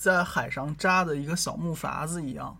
[0.00, 2.56] 在海上扎的一个小木筏子一样。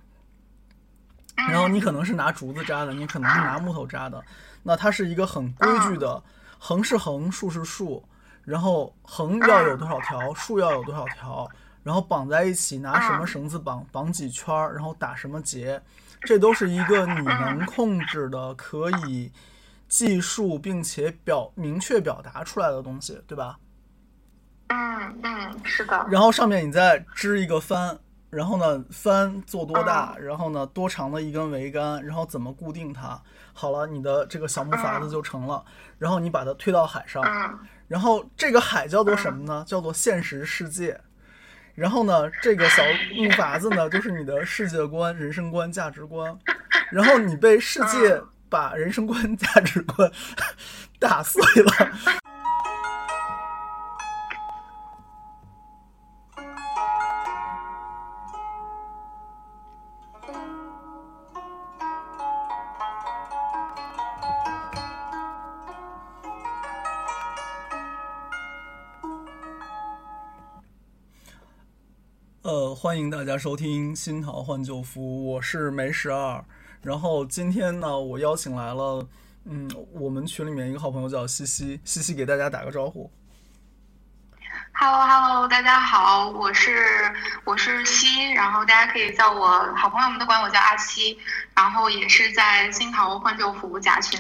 [1.49, 4.23] 然后你可能是拿竹子扎的，你可能是拿木头扎的。
[4.63, 6.23] 那它是一个很规矩的，
[6.59, 8.07] 横是横，竖是竖，
[8.43, 11.49] 然后横要有多少条，竖要有多少条，
[11.83, 15.81] 然后绑在一起，拿什么绳子绑，绑几圈儿，然后打什么结，
[16.21, 19.33] 这都是一个你能控制的，可以
[19.89, 23.59] 计数并且表明确表达出来的东西，对吧？
[24.71, 26.07] 嗯嗯，是的。
[26.11, 27.99] 然后上面你再织一个帆。
[28.31, 30.15] 然后呢，帆做多大？
[30.17, 32.01] 然后呢，多长的一根桅杆？
[32.07, 33.21] 然后怎么固定它？
[33.53, 35.65] 好了，你的这个小木筏子就成了。
[35.99, 37.21] 然后你把它推到海上，
[37.89, 39.65] 然后这个海叫做什么呢？
[39.67, 40.97] 叫做现实世界。
[41.75, 42.85] 然后呢，这个小
[43.17, 46.39] 木筏子呢，就是你的世界观、人生观、价值观。
[46.93, 50.09] 然后你被世界把人生观、价值观
[51.01, 51.73] 打碎了。
[72.83, 76.43] 欢迎大家收听《新桃换旧符》，我是梅十二。
[76.81, 79.07] 然后今天呢，我邀请来了，
[79.45, 83.13] 嗯，我们群里面一个好朋友叫西西，西西给大家打个招呼。
[84.73, 87.15] Hello，Hello，大家好，我是
[87.45, 91.19] 我是西，然后大家可以叫我好朋友们都管我叫阿西，
[91.55, 94.19] 然后也是在《新桃换旧符》甲群，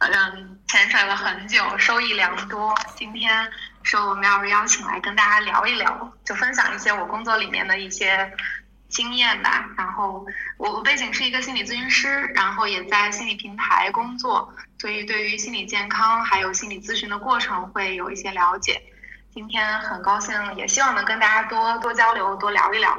[0.00, 2.74] 嗯，潜水了很久，收益良多。
[2.96, 3.48] 今天。
[3.82, 8.32] 说我们要是邀请来跟大家聊一聊，就分享一些我工作里面的一些
[8.88, 9.68] 经验吧。
[9.76, 10.24] 然后
[10.56, 18.80] 我背景是一个心理咨询师，然后也在心理平台工作，所以对于心理健康还有心理咨询的过程会有一些了解。
[19.34, 22.96] 今天很高兴，也希望能跟大家多多交流，多聊一聊。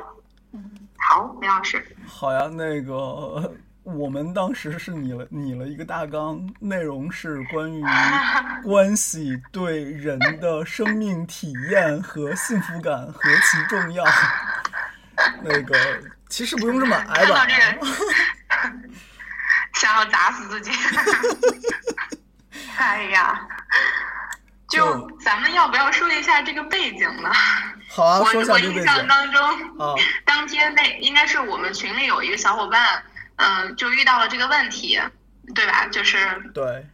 [0.52, 1.96] 嗯，好，梅老师。
[2.08, 3.54] 好呀，那个。
[3.84, 7.84] 我们当时是拟了拟了一个大纲，内容是关于
[8.64, 14.06] 关系对人的生命体验和幸福感何其重要。
[15.44, 15.76] 那个
[16.30, 17.46] 其实不用这么挨吧？
[19.76, 20.72] 想要砸死自己。
[22.78, 23.40] 哎呀，
[24.70, 27.30] 就咱们要不要说一下这个背景呢？
[27.90, 29.42] 好啊，说一下我印象当中，
[30.26, 33.04] 当天那应该是我们群里有一个小伙伴。
[33.38, 35.00] 嗯，就遇到了这个问题，
[35.56, 35.88] 对吧？
[35.88, 36.18] 就是
[36.54, 36.86] 对，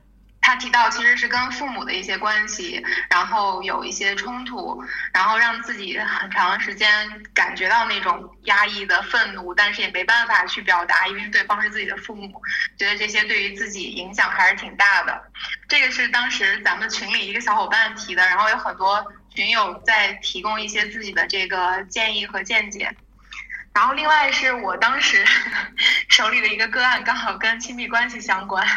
[0.42, 4.82] 他提到其实是跟父母的一些关系，然后有一些冲突，
[5.14, 6.88] 然后让自己很长时间
[7.34, 12.42] 感觉到那种压抑的愤怒，但是也没办法去表达，因为对方是自己的父母，
[12.78, 15.22] 觉得这些对于自己影响还是挺大的。
[15.68, 22.90] 这个是当时咱们群里一个小伙伴提的，然后有很多群友在提供一些自己的这个建议和见解。
[23.80, 25.26] 然后另外是我当时
[26.12, 28.68] 手里的一个个案，刚好跟亲密关系相关，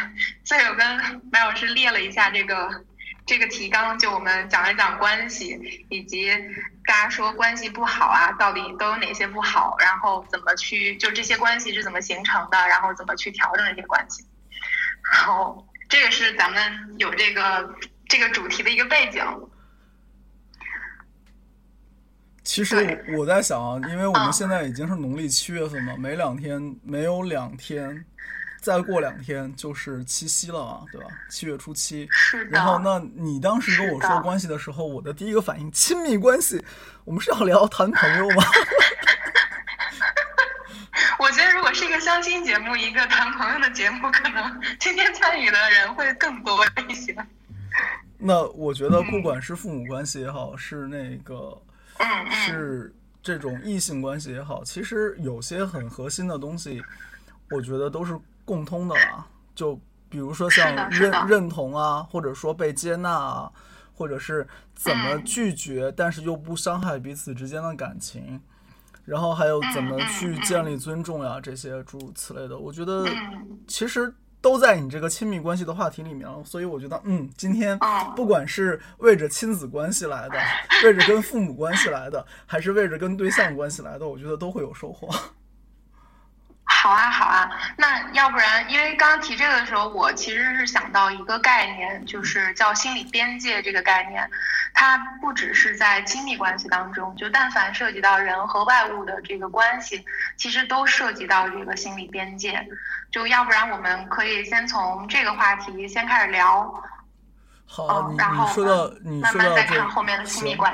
[0.45, 2.85] 所以我跟麦老师列了一下这个
[3.25, 5.59] 这个提纲，就我们讲一讲关系，
[5.89, 6.31] 以及
[6.85, 14.23] 大家说关系不好啊，到底都有哪些不好，然后怎么去就这些关系是怎么形成的，然后怎么去调整这些关系。
[15.11, 17.75] 然后这个是咱们有这个
[18.07, 19.21] 这个主题的一个背景。
[22.43, 28.05] 其实我在想啊，因为我们现在已经是农历七月份嘛，没两天，没有两天，
[28.59, 31.07] 再过两天就是七夕了嘛，对吧？
[31.29, 32.07] 七月初七。
[32.49, 36.61] 然后，那你当时跟我说关系的时候，我的第一个反应，亲密关系，
[37.05, 38.43] 我们是要聊谈朋友吗？
[41.17, 46.59] 我觉得，如果是一个相亲节目，一个谈朋友的节目，可能今天参与的人会更多
[46.89, 47.15] 一些。
[48.17, 51.57] 那我觉得，不管是父母关系也好，是那个。
[52.29, 56.83] 是这种异性关系也好，其实有些很核心的东西，
[57.49, 59.25] 我觉得都是共通的啦。
[59.55, 63.51] 就比如说像认认同啊，或者说被接纳啊，
[63.93, 68.41] 或者是怎么拒绝，但是又不伤害彼此之间的感情，
[69.05, 73.05] 然后还有怎么去建立尊重呀，这些诸如此类的，我觉得
[73.67, 74.13] 其实。
[74.43, 77.79] 都在你这个亲密关系的话题里面了，所以我觉得，嗯，今天
[78.13, 80.37] 不管是为着亲子关系来的，
[80.83, 85.09] 为着跟父母关系来的，还是为着跟对象关系来的，我觉得都会有收获。
[86.83, 94.29] 好啊，好啊，那要不然，因为刚刚提这个的时候，我其实是想到一个概念，就是叫心理边界这个概念。
[94.73, 100.03] 它不只是在亲密关系当中，就但凡涉及到人和外物的这个关系，
[100.35, 102.67] 其实都涉及到这个心理边界。
[103.09, 106.83] 就要不然，我们可以先从这个话题先开始聊。
[107.65, 109.89] 好，你你说到你说到这行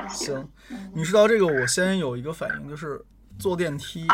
[0.08, 0.50] 行，
[0.92, 3.00] 你说到这个，我先有一个反应，就是
[3.38, 4.08] 坐电梯。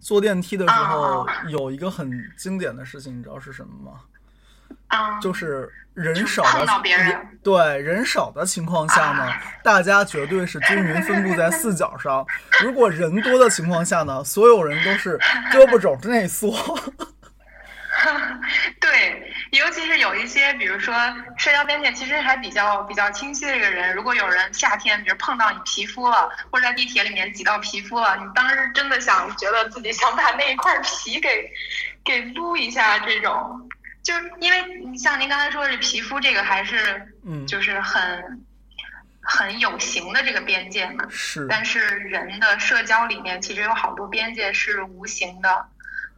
[0.00, 4.00] 坐电梯的时候有一个很经典的事情，你知道是什么吗？
[4.88, 6.66] 啊，就是人少的
[7.42, 9.28] 对人少的情况下呢，
[9.62, 12.26] 大家绝对是均匀分布在四角上。
[12.64, 15.16] 如果人多的情况下呢，所有人都是
[15.52, 16.52] 胳膊肘内缩。
[18.80, 20.94] 对，尤其是有一些，比如说
[21.36, 31.50] 社交边界其实还比较比较清晰的一个人，如果有人夏天比如碰到你皮肤了，或者在地铁里面挤到皮肤了，你当时真的想觉得自己想把那一块皮给
[32.04, 33.68] 给撸一下，这种，
[34.02, 38.44] 就是因为你像您刚才说的皮肤这个还是嗯，就是很
[39.22, 45.66] 很有形的这个边界嘛，是，但是人的社交里面其实有好多边界是无形的。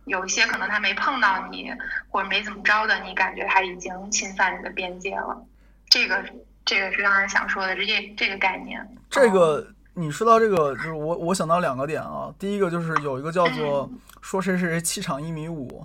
[0.05, 1.73] 有一些可能他没碰到你，
[2.09, 5.41] 或者没怎么着的，你感觉他已经侵犯你的边界了。
[5.89, 6.25] 这个，
[6.65, 8.87] 这个是刚才想说的，这这个概念。
[9.09, 12.35] 这个你说到这个，就是我我想到两个点啊。
[12.39, 13.89] 第一个就是有一个叫做
[14.21, 15.85] 说谁谁谁气场一米五，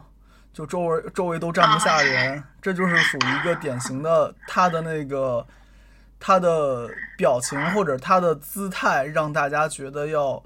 [0.54, 5.46] 就周围周围都站不下人，这就是属于一个典型的他的那个
[6.20, 10.42] 他的表情或者他的姿态，让大家觉得要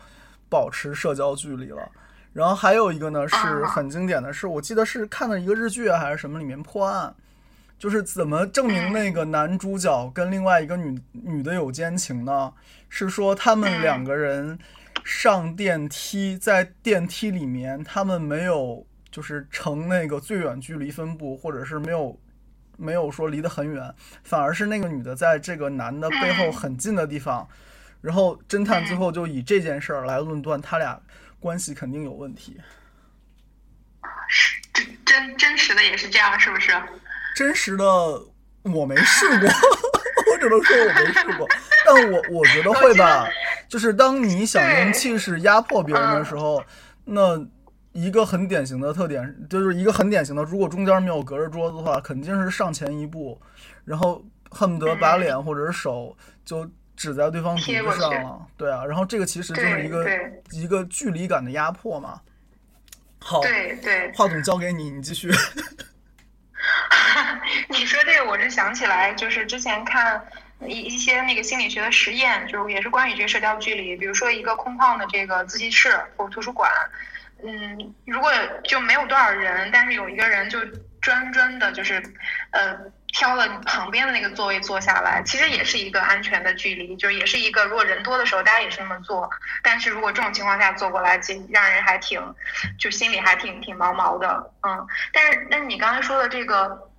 [0.50, 1.88] 保持社交距离了。
[2.34, 7.14] 然后还有一个呢，是很经典的是，我记得是看的一个日剧还是什么里面破案，
[7.78, 12.54] 就是怎么证明那个男主角跟另外一个女女的有奸情呢？
[12.88, 14.58] 是说他们两个人
[15.04, 22.18] 上电梯，在电梯里面，他们没有就是乘那个最远距离分布，或者是没有
[22.78, 23.94] 没有说离得很远，
[24.24, 27.46] 反而是那个女的在这个男的背后很近的地方，
[28.00, 31.02] 然后侦探最后就以这件事儿来论断他俩。
[31.42, 32.56] 关系肯定有问题，
[34.30, 36.72] 是真真真实的也是这样，是不是？
[37.36, 37.84] 真实的
[38.62, 39.50] 我没试过，
[40.32, 41.48] 我只能说我没试过。
[41.84, 43.28] 但我我觉得会吧，
[43.68, 46.64] 就是当你想用气势压迫别人的时候，
[47.06, 47.44] 那
[47.92, 53.42] 一个很典型的特点，就是一个很典型的，如果中间没有隔着桌子的话，肯定是上前一步，
[53.84, 56.16] 然后恨不得把脸或者是手
[56.46, 56.70] 就。
[57.02, 60.08] 指在对方鼻子上了，对啊，然后这个其实就是一个
[60.52, 62.22] 一个距离感的压迫嘛。
[63.18, 65.32] 好，对对，话筒交给你，你继续。
[67.70, 70.24] 你说这个，我是想起来，就是之前看
[70.68, 73.98] 一一些那个心理学的实验，就是也是关于这个社交距离。
[73.98, 76.72] 比如说一个空旷的这个自习室或图书馆，
[77.44, 78.32] 嗯，如果
[78.64, 80.60] 就没有多少人，但是有一个人就
[81.02, 81.96] 专专的，就是
[82.52, 82.78] 呃。
[83.12, 89.30] 挑了旁边的那个座位坐下来，其实也是一个安全的距离，就是也是一个如果人多的时候，大家也是那么坐。
[89.62, 92.22] 但是如果这种情况下坐过来，其实让人还挺，
[92.80, 94.88] 就心里还挺挺毛毛的，嗯。
[95.12, 96.90] 但是，那你刚才说的这个，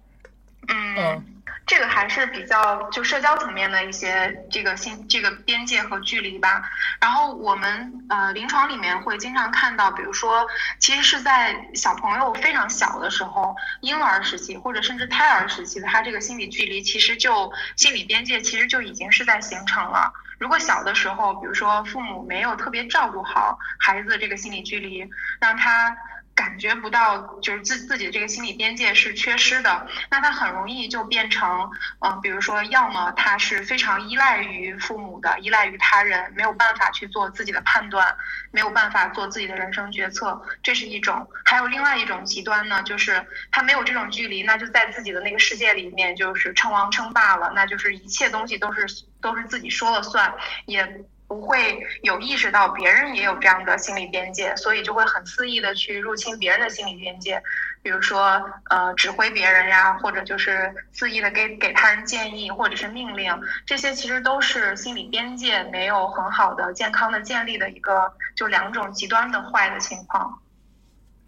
[0.68, 1.31] 嗯。
[1.72, 6.62] 这个还是比较就社交层面的一些这个心这个边界和距离吧。
[7.00, 10.46] 然后我们呃临床里面会经常看到，比如说
[10.78, 20.12] 其实是在小朋友非常小的时候，婴儿时期或者甚至胎儿时期的他这个心理距离，其实就心理边界其实就已经是在形成了。
[20.38, 25.08] 如果小的时候，比如说父母没有特别照顾好孩子的这个心理距离，
[25.40, 25.96] 让他。
[26.34, 31.70] 感觉不到，就是自自己的这个心理边界是缺失的，那他很容易就变成，
[32.00, 38.16] 嗯，比如说，要么他是非常依赖于父母的，依赖于他人，没有办法去做自己的判断，
[38.50, 48.86] 没有办法做自己的人生决策，这是一种；还有另外一种极端呢，就是他没有这种距离，那就在自己的那个世界里面就是称王称霸了，那就是一切东西都是
[49.20, 50.34] 都是自己说了算，
[50.64, 51.04] 也。
[51.32, 57.42] 不会有意识到别人也有这样的心理边界，所以就会很肆意的去入侵别人的心理边界，
[57.82, 63.34] 比如说呃指挥别人呀，或者就是肆意的给给他人建议或者是命令，
[63.64, 70.38] 这些其实都是心理边界没有很好的健康的建立的一个就两种极端的坏的情况。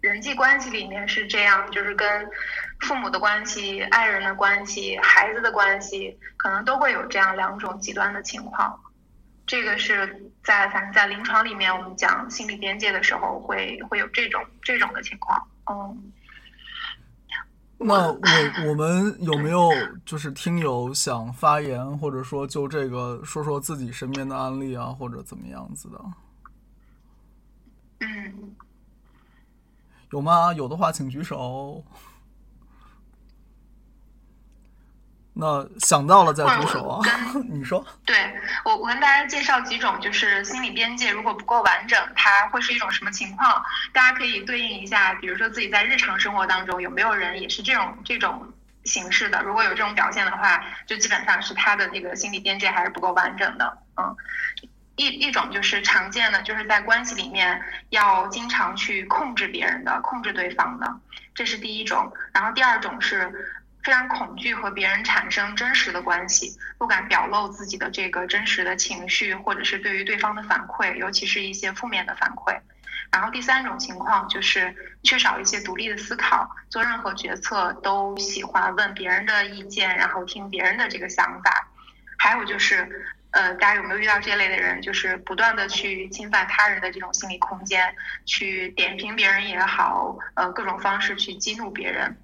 [0.01, 2.29] 人际关系里面是这样，就是跟
[2.81, 8.79] 父母的关系、爱人的关系、孩子的关系，可能都会有这样两种极端的情况。
[9.47, 15.47] 这个是在反正在临床里面，我们讲心理边界的时候，会会有这种这种的情况。
[15.71, 16.11] 嗯，
[17.77, 19.69] 那我我们有没有
[20.05, 26.01] 就是听友想发言，或者说就这个说说自己身边的案例啊，或者怎么样子的？
[27.99, 28.55] 嗯，
[30.11, 30.53] 有吗？
[30.53, 31.83] 有的话请举手。
[35.37, 37.05] 那想到了再举手啊！
[37.51, 38.15] 你说，对
[38.63, 43.61] 我我跟大家介绍几种，就是心理边界如果不够完整，它会是一种什么情况？
[43.91, 48.47] 大家可以对应一下，比如说自己在日常生活当中有没有人也是这种这种
[48.85, 49.41] 形式的。
[49.41, 53.77] 如果有这种表现的话，就基本上是他的这个心理边界还是不够完整的。
[53.97, 54.15] 嗯，
[54.95, 60.95] 一一种就是常见的，就是在关系里面要经常去控制别人的，控制对方的，
[61.33, 62.09] 这是第一种。
[62.31, 63.51] 然后第二种是。
[63.85, 72.59] 非常恐惧和别人产生真实的关系，不敢表露自己的这个真实的情绪，或者是对于对方的反馈，尤其是一些负面的反馈。
[73.11, 81.67] 然后第三种情况就是缺少一些独立的思考，做任何决策都喜欢问别人的意见，然后听别人的这个想法。
[82.17, 82.89] 还有就是，
[83.29, 84.81] 呃，大家有没有遇到这类的人？
[84.81, 92.17] 就是不断的去侵犯他人的这种心理空间，去点评别人也好，呃，各种方式去激怒别人。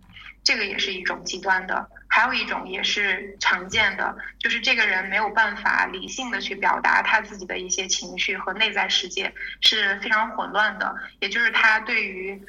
[0.44, 12.42] 这个也是一种极端的，还有一种也是常见的，就是这个人没有办法理性的去表达他自己的一些情绪和内在世界是非常混乱的，也就是他对于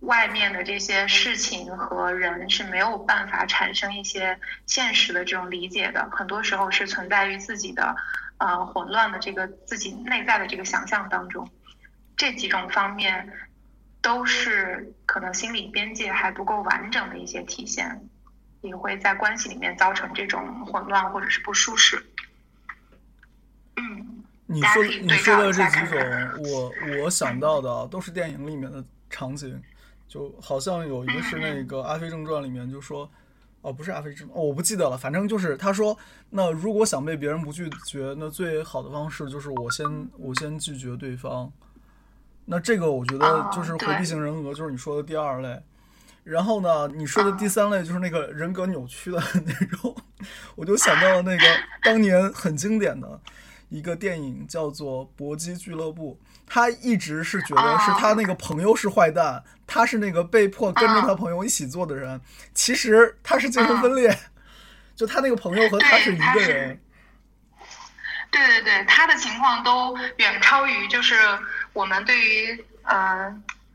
[0.00, 7.94] 外面的这些事情和人是没有办法产生一些现实的这种理解的，很多时候是存在于自己的
[8.38, 11.50] 呃混乱的这个自己内在的这个想象当中，
[12.16, 13.30] 这几种方面。
[14.06, 18.08] 都是可能心理边界还不够完整的一些体现，
[18.60, 22.00] 也会在关系里面造成这种混乱或者是不舒适。
[23.74, 25.98] 嗯，你说你说的这几种，
[26.38, 26.72] 我
[27.02, 29.60] 我想到的都是电影里面的场景，
[30.06, 33.10] 就好像有一个是那个《阿飞正传》里面就说，
[33.62, 35.98] 哦，不是《阿飞正传》，我不记得了，反正就是他说，
[36.30, 39.84] 那如果想被别人不拒绝，那最好的方式就是我先
[40.16, 41.52] 我先拒绝对方。
[42.48, 45.60] 那这个我觉得就是回避型人格，就是你说的第二类。
[46.22, 49.94] 然后呢，你说的第三类就是那个人格扭曲的 那种，
[50.56, 51.44] 我就想到了那个
[51.82, 53.20] 当年很经典的
[53.68, 56.18] 一个电影，叫做《搏击俱乐部》。
[56.44, 62.20] 他一直是觉得是他那个朋友是坏蛋，他是那个被迫跟着他朋友一起做的人。
[62.54, 64.16] 其实他是精神分裂，
[64.96, 66.80] 就他那个朋友和他是一个人。
[68.32, 71.14] 对对对，他的情况都远超于就是。
[71.76, 73.32] 我们对于呃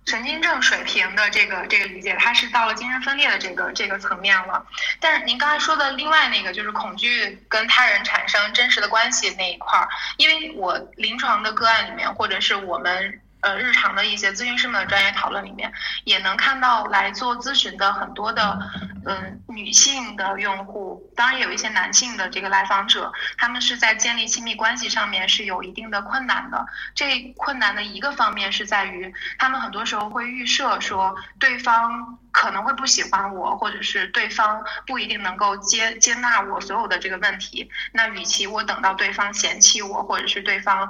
[0.07, 4.65] 神经症水平的这个这个理解，它是到了精神分裂的这个这个层面了。
[4.99, 13.21] 但是您刚才说的另外那个，就是恐惧跟他人产生真实的关系那一块儿，因为我临床的个案里面，或者是我们。
[13.41, 15.71] 呃，日常的一些咨询师们的专业讨论里面，
[16.03, 18.59] 也能看到来做咨询的很多的，
[19.05, 26.65] 嗯，女性的用户，当然也有一些男性的这个来访者，他们是在建立亲密关系上面是有一定的困难的。
[26.93, 37.67] 这困难的一个方面是在于，他们很多时候会预设说对方可能会不喜欢我，或者是对方不一定能够接接纳我所有的这个问题。
[37.91, 40.87] 那与其我等到对方嫌弃我，或者是对方。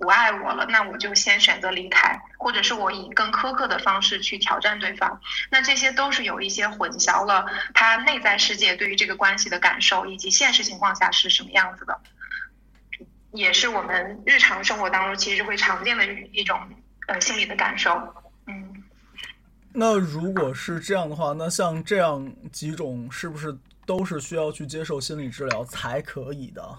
[0.00, 5.20] 不爱我了，那我就先选择离开，或者是我以更苛刻的方式去挑战对方。
[5.50, 12.00] 那这些都是有一些混淆了他内在世界对于这个关系的感受，以及现实情况下是什么样子的，
[13.32, 16.58] 也是我们日常生活当中其实会常见的一种
[17.06, 17.92] 呃心理的感受。
[18.46, 18.82] 嗯，
[19.74, 23.54] 那如果是这样的话，那像这样几种是不是
[23.84, 26.78] 都是需要去接受心理治疗才可以的？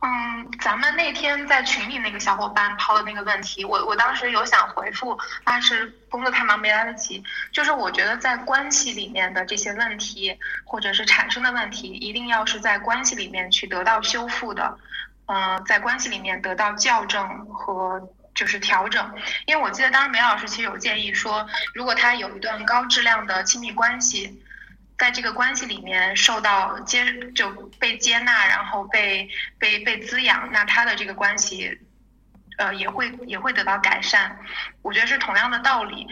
[0.00, 7.20] 嗯，咱们那天在群里那个小伙伴抛的那个问题，我我当时有想回复，但是工作太忙没来得及。
[7.52, 14.78] 就是我觉得在关系里面的这些问题，或者是产生的问题，一定要是在关系里面去得到修复的，
[15.26, 18.00] 嗯，在关系里面得到校正和
[18.36, 19.12] 就是调整。
[19.46, 24.40] 因为我记得当时梅老师其实有建议说，如果他有一段高质量的亲密关系。
[24.98, 31.78] 在这个关系里面受到接就被接纳，然后被被被滋养，那他的这个关系，
[32.58, 34.36] 呃，也会也会得到改善。
[34.82, 36.06] 我觉得是同样的道理。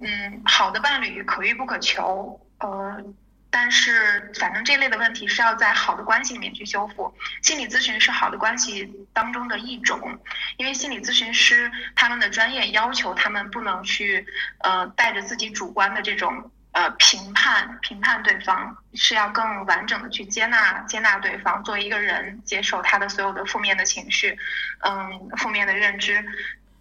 [0.00, 3.04] 嗯，好的伴侣可遇不可求，呃，
[3.50, 7.14] 但是反正这类的问题是要在好的关系里面去修复。
[7.42, 10.18] 心理咨询是好的关系当中的一种，
[10.56, 14.26] 因为心理咨询师他们的专业要求他们不能去
[14.60, 16.50] 呃带着自己主观的这种。
[16.80, 24.34] 呃，评判评判对方是要更完整的去接纳接纳对方，作为一个人接受他的所有的负面的情绪，
[24.78, 26.24] 嗯，负面的认知，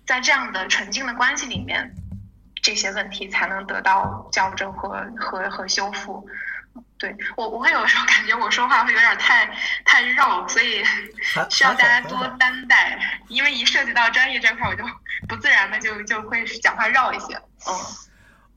[0.05, 1.93] 在这样的纯净的关系里面，
[2.61, 6.25] 这些问题才能得到矫正和和和修复。
[6.97, 9.49] 对我，我会有时候感觉我说话会有点太
[9.83, 10.81] 太绕，所以
[11.49, 14.85] 需要大家多担待，因为一涉及到专业这块，我就
[15.27, 17.35] 不自然的就就会讲话绕一些，
[17.67, 17.75] 嗯。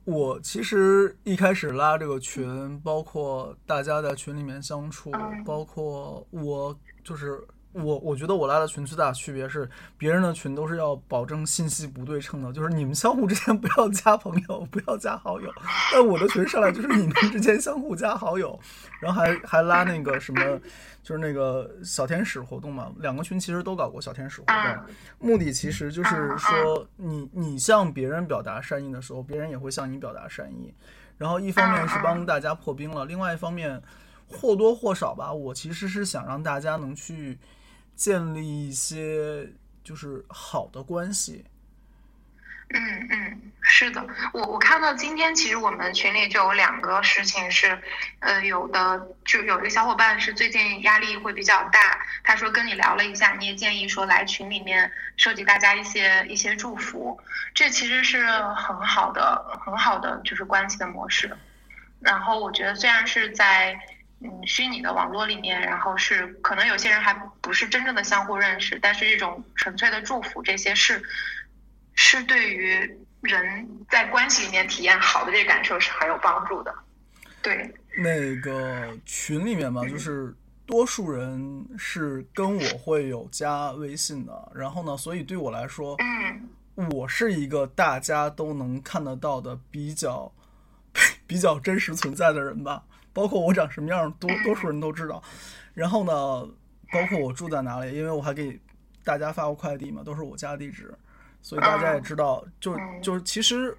[0.05, 5.11] 我其实一开始拉这个群，包括大家在群里面相处，
[5.45, 7.41] 包括我就是
[7.73, 15.51] 我我觉得我拉的群最大的区别是，别人的群都是要保证信息不对称的，就是你们相互之间 不要加朋友，不要加好友。
[15.91, 18.59] 但我的群上来就是你们之间相互加好友，
[18.99, 20.59] 然后还还拉那个什么，
[21.01, 22.91] 就是那个小天使活动嘛。
[22.99, 24.85] 两个群其实都搞过小天使活动，
[25.17, 30.71] 目的其实就是说，你你向别人表达善意的时候，别人也会向你表达善意。
[31.17, 33.81] 然后一方面是帮大家破冰了，另外一方面
[34.27, 37.39] 或多或少吧，我其实是想让大家能去。
[37.95, 39.47] 建立一些
[39.83, 41.45] 就是好的关系。
[42.75, 47.77] 嗯嗯，是的，我我看到今天其实我们群里就有两个事情是，
[48.19, 57.19] 呃，有的就有一个小伙伴是最近压力会比较大，他说跟你聊了一下，你也建议说来群里面收集大家一些一些祝福，
[57.53, 61.31] 这其实是很好的很好的就是关系的模式。
[61.99, 63.79] 然后我觉得虽然是在。
[64.23, 71.03] 嗯，虚拟的网络里面，然后是可能有些人还不是真正的相互认识，但是这种纯粹的祝福，这些是
[71.93, 76.73] 是对于人在关系里面体验好的这个感受是很有帮助的。
[77.41, 80.33] 对，那个群里面嘛，就是
[80.65, 85.97] 多数人是跟我会有加微信的，然后呢，所以对我来说，
[86.77, 90.31] 嗯，我是一个大家都能看得到的比较
[91.27, 92.83] 比较真实存在的人吧。
[93.13, 95.21] 包括我长什么样，多多数人都知道。
[95.75, 96.11] 然后呢，
[96.91, 98.59] 包括我住在哪里，因为我还给
[99.03, 100.93] 大家发过快递嘛，都是我家地址，
[101.41, 102.43] 所以大家也知道。
[102.59, 103.77] 就就其实，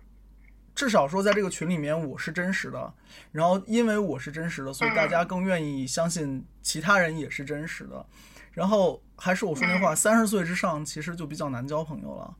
[0.74, 2.94] 至少说在这个群里面我是真实的。
[3.32, 8.06] 然后因为我是真实的，所以大家更愿意相信其他人也是真实的。
[8.52, 12.32] 然后还是我说那话，三十岁之上其实就比较难交朋友了。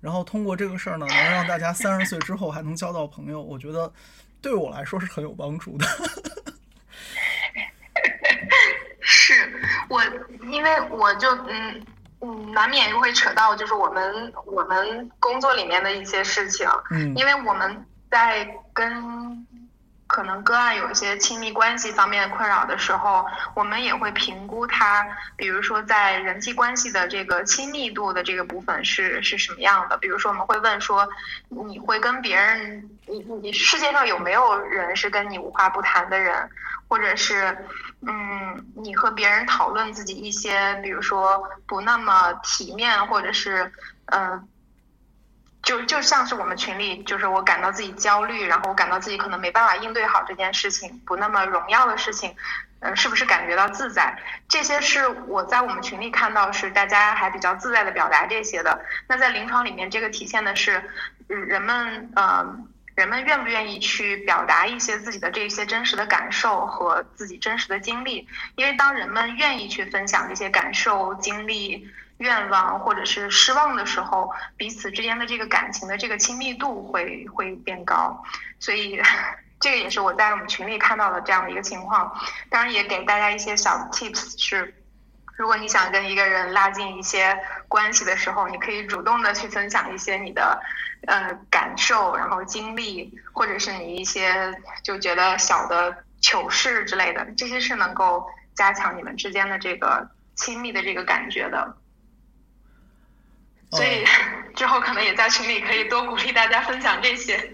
[0.00, 3.90] 然后通过这个事儿呢，能让大家三十岁之后还能交到朋友，我觉得。
[4.42, 5.86] 对我来说是很有帮助的。
[9.04, 9.32] 是
[9.88, 10.02] 我，
[10.48, 11.86] 因为我就嗯
[12.20, 16.68] 嗯，难免又会扯到就是我们我们工作里面的一些事情。
[16.90, 19.46] 嗯，因为我们在跟。
[20.06, 29.96] 可能个案有一些亲密关系方面困扰的时候，我们也会评估他，比如说在人际关系的这个亲密度的这个部分是是什么样的。
[29.96, 31.08] 比如说我们会问说，
[31.48, 36.48] 你会跟别人，你你世界上有没有人是跟你无话不谈的人，
[36.88, 37.56] 或者是，
[38.06, 43.72] 嗯，你和别人讨论自己一些，比如说不那么体面，或者是，
[44.06, 44.48] 嗯。
[45.62, 52.36] 就就像是我们群里，就是我感到自己焦虑，然后我感到自己可能没办法应对好这件事情，不那么荣耀的事情，
[52.80, 54.14] 嗯，是不是感觉到自在？
[54.46, 58.78] 这些是我在我们群里看到是大家还比较自在的表达这些的。
[59.08, 60.84] 那在临床里面，这个体现的是
[61.28, 62.44] 人们呃
[62.94, 68.26] 人们愿不愿意去表达一些自己的这些真实的感受和自己真实的经历？
[68.56, 71.88] 因为当人们愿意去分享这些感受经历。
[72.18, 78.24] 愿望或者是失望的时候，彼此之间的这个感情的这个亲密度会会变高，
[78.60, 79.02] 所以
[79.58, 82.16] 这个也是我在我们群里看到的这样的一个情况。
[82.48, 84.72] 当然也给大家一些小 tips 是，
[85.36, 90.62] 如果你想跟一个人拉近一些关系的时候，你可以主动的去分享一些你的
[91.06, 101.76] 呃感受，然后经历，或者是你一些就觉得小的糗事之类的，这些是能够加强你们之间的这个亲密的这个感觉的。
[103.70, 104.04] 所以
[104.54, 107.52] 之后可能也在群里可以多鼓励大家分享这些。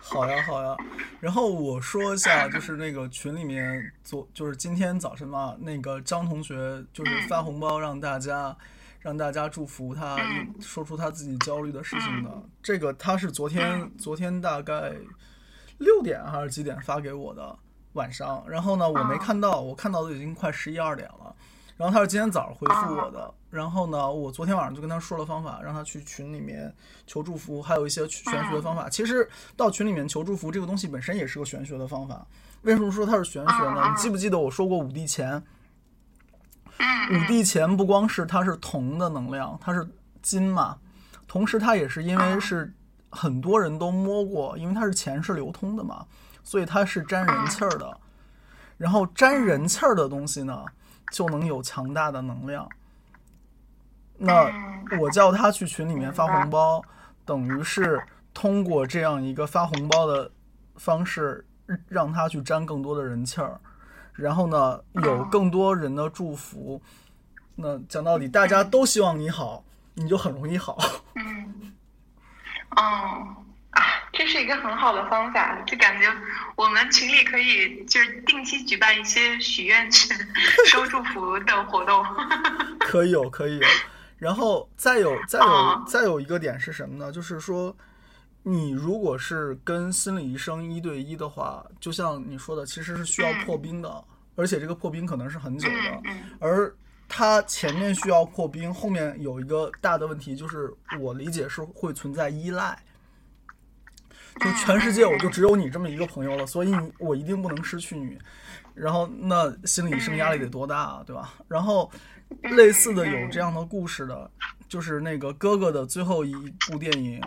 [0.00, 0.74] 好呀，好呀。
[1.20, 6.54] 然后我说一下，就是那个群里面昨就是今天早晨嘛，那个张同学
[6.92, 8.56] 就是发红包让大家
[9.00, 10.16] 让大家祝福他，
[10.60, 12.30] 说出他自己焦虑的事情的。
[12.62, 14.92] 这个他是昨天昨天大概
[15.78, 17.56] 六点还是几点发给我的
[17.92, 21.34] 晚上，然后呢我没看到，我看到都已经快十一二点了。
[21.76, 26.74] 然后他是今天早上回复我的，然后呢，我昨天晚上就跟他说了方法，让他去群里面
[27.06, 28.88] 求祝福，还有一些玄学的方法。
[28.88, 32.26] 其实到群里面求祝福这个东西本身也是个玄学的方法。
[32.62, 33.88] 为什么说它是玄学呢？
[33.88, 35.40] 你记不记得我说过五帝钱？
[37.10, 39.88] 五帝钱不光是它是铜的能量，它是
[40.22, 40.76] 金嘛，
[41.26, 42.72] 同时它也是因为是
[43.10, 46.04] 很多人都摸过，因为它是钱是流通的嘛，
[46.44, 47.98] 所以它是沾人气儿的。
[48.76, 50.64] 然后沾人气儿的东西呢？
[51.10, 52.68] 就能有强大的能量。
[54.18, 54.46] 那
[55.00, 56.82] 我叫他去群里面发红包，
[57.24, 57.98] 等于是
[58.34, 60.30] 通过这样一个发红包的
[60.76, 61.46] 方式，
[61.88, 63.58] 让他去沾更多的人气儿。
[64.18, 66.82] 然后呢，有更多人的祝福。
[67.54, 70.76] 那讲到底，大家都希望你好，你就很容易好。
[71.14, 71.72] 嗯，
[72.70, 72.82] 哦，
[73.70, 76.12] 啊，这是一个很好的方法，就感觉
[76.56, 80.12] 我们群里可以就是定期举办一些许愿池、
[80.66, 82.04] 收祝福的活动。
[82.80, 83.66] 可以有，可以有。
[84.18, 87.12] 然后再有，再有，再有一个点是什么呢？
[87.12, 87.76] 就是说，
[88.50, 94.04] 你如果是跟心理医生一对一的话，就像你说的，其实是需要破冰的，
[94.36, 96.02] 而且这个破冰可能是很久的。
[96.40, 96.74] 而
[97.06, 102.82] 他前面需要破冰，后面有一个大的问题，就是我理解是会存在依赖。
[104.40, 108.16] 就全世界我就只有你这么一个朋友了，所以你我一定不能失去你。
[108.72, 111.34] 然后那心理医生压力得多大啊，对吧？
[111.48, 111.90] 然后
[112.42, 114.30] 类似的有这样的故事的，
[114.68, 116.32] 就是那个哥哥的最后一
[116.70, 117.20] 部电影《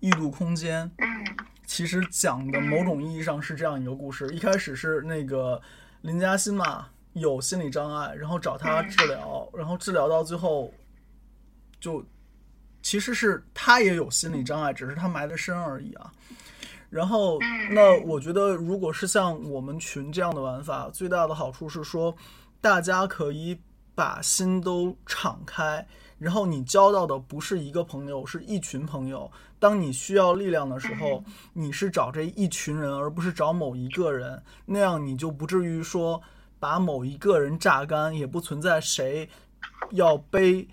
[0.00, 0.90] 异度空间》，
[1.66, 4.28] 其实讲的某种意义上是这样一个故事。
[4.30, 5.60] 一开始是那个
[6.02, 10.72] 林嘉欣嘛有心理障碍，然后找他治疗，然后治疗到最后
[11.80, 12.04] 就
[12.82, 16.12] 其实是他也有心理障碍，只是他埋的深而已啊。
[16.90, 17.38] 然后，
[17.72, 22.16] 那我觉得，如果是像我们群这样的玩法，最大的好处是说，
[22.62, 23.60] 大家可以
[23.94, 25.86] 把心都敞开，
[26.18, 29.30] 然后你交到的不是一个朋友，是一群朋友。
[29.58, 36.20] 当你需要力量的时候，你是找这一群人，而不是找某一个人，那样你就不至于说
[36.58, 39.28] 把某一个人榨干，也不存在谁
[39.92, 40.66] 要背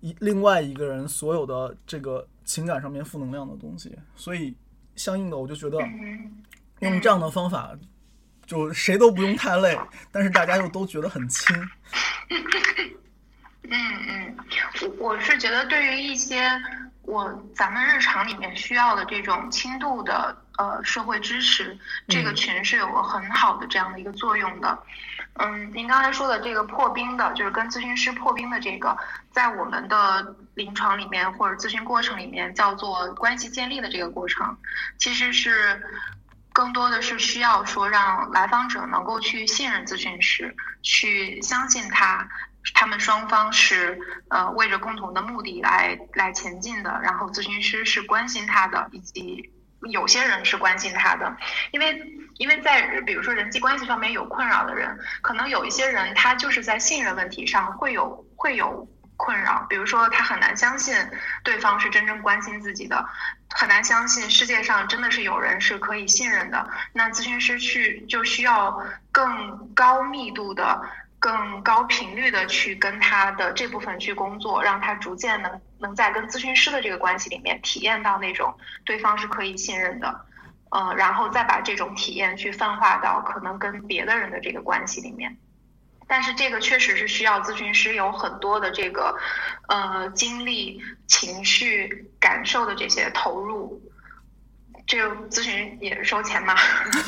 [0.00, 4.54] 一另外一个人所有的这个情感上面负能量的东西，所以。
[4.96, 5.78] 相应的，我就觉得
[6.78, 7.76] 用这样的方法，
[8.46, 9.78] 就谁都不用太累，
[10.10, 11.54] 但是大家又都觉得很轻。
[13.70, 14.36] 嗯嗯，
[14.98, 16.50] 我我是觉得对于一些
[17.02, 24.78] 我咱们日常里面需要的这种轻度的呃社会支持，这个群是有个很好的这样的一个作用的。
[25.38, 28.96] 嗯，您刚才说的这个破冰的，就是跟咨询师破冰的这个，
[29.30, 34.56] 在我们的临床里面或者咨询过程里面叫做关系建立的这个过程，
[34.96, 35.82] 其实是
[36.54, 42.26] 更多的是需要说让来访者能够去信任咨询师，去相信他，
[42.74, 43.98] 他们双方是
[44.28, 49.50] 呃为着共同的目的来来前进的，然后咨询师是关心他的，以及
[49.90, 51.36] 有些人是关心他的，
[51.70, 52.00] 因为。
[52.38, 60.94] 因为在比如说人际关系上面有困扰的人，可能有一些人他就是在信任问题上会有会有困扰，比如说他很难相信
[61.42, 63.02] 对方是真正关心自己的，
[63.48, 66.68] 很难相信世界上真的是有人是可以信任的。
[66.92, 68.78] 那咨询师去就需要
[69.10, 70.78] 更高密度的、
[71.18, 80.26] 更高频率的去跟他的这部分去工作，让他逐渐能能在跟咨询师的这个关系里面体验到那种对方是可以信任的。
[80.70, 85.36] 呃，然后再把这种体验去泛化到可能跟别的人的这个关系里面，
[86.08, 89.16] 但是这个确实是需要咨询师有很多的这个
[89.68, 93.80] 呃精力、情绪、感受的这些投入。
[94.88, 96.54] 这个咨询也收钱吗？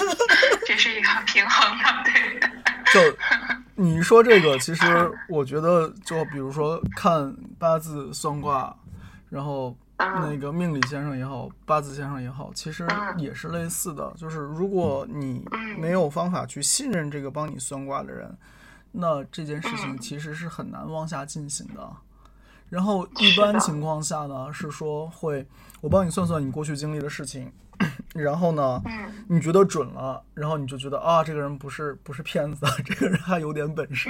[0.67, 2.41] 这是一个平衡的，对。
[2.93, 3.17] 就
[3.79, 8.77] 你说这个，其实我觉得，就比如说看八字算卦，
[9.31, 9.75] 然后。
[10.01, 12.87] 那个命理先生也好，八字先生也好，其实
[13.17, 14.15] 也是类似的。
[14.17, 15.45] 就是如果你
[15.77, 18.33] 没有方法去信任这个帮你算卦的人，
[18.93, 21.97] 那这件事情其实是很难往下进行的。
[22.69, 25.45] 然后一般情况下呢，是说会
[25.81, 27.53] 我帮你算算你过去经历的事情，
[28.15, 28.83] 然后呢，
[29.29, 34.09] 你觉得准了，然后你就觉得啊，这个人不是不是骗子， 这个人还有点本事，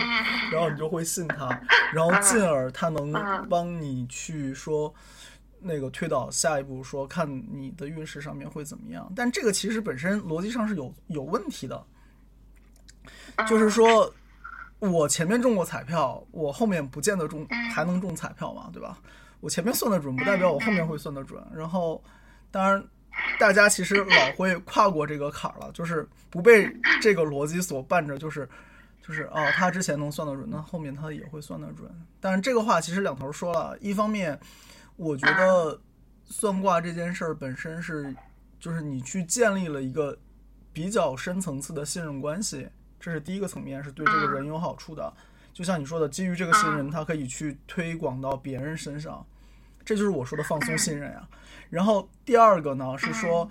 [0.52, 1.48] 然后你就会信他，
[1.92, 3.12] 然后进而他能
[3.48, 4.94] 帮你去说。
[5.60, 11.84] 那个推导下一步说看你的运势上面会怎么样，但这个其实本身逻辑上是有有问题的，
[13.48, 14.14] 就是说
[14.78, 18.98] 我前面中过彩票，我后面不见得中还能中彩票嘛，对吧？
[19.40, 21.42] 我前面算得准，不代表我后面会算得准。
[21.54, 22.02] 然后，
[22.50, 22.82] 当然
[23.38, 28.48] 大家其实老会跨过这个坎儿了，就是不被这个逻辑所绊着，就是
[29.00, 31.90] 就是哦，他之前能算得准，那后面他也会算得准。
[32.20, 34.38] 但是这个话其实两头说了，一方面。
[35.00, 35.80] 我觉得
[36.24, 38.12] 算卦这件事儿本身是，
[38.58, 40.18] 就是你去建立了一个
[40.72, 42.68] 比较深层次的信任关系，
[43.00, 45.12] 这是第一个层面，是对这个人有好处的。
[45.52, 49.24] 就像你说的，基于这个信任，他可以去推广到别人身上，
[49.84, 51.28] 这就是我说的放松信任呀。
[51.70, 53.48] 然后第二个呢是说，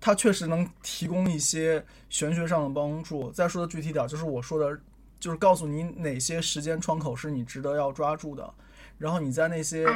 [0.00, 3.30] 他确实能提供一些玄学上的帮助。
[3.30, 4.80] 再说的具体点，就是我说的，
[5.18, 8.54] 就是告诉你哪些时间窗口是你值得要抓住的，
[8.98, 9.86] 然后你在那些。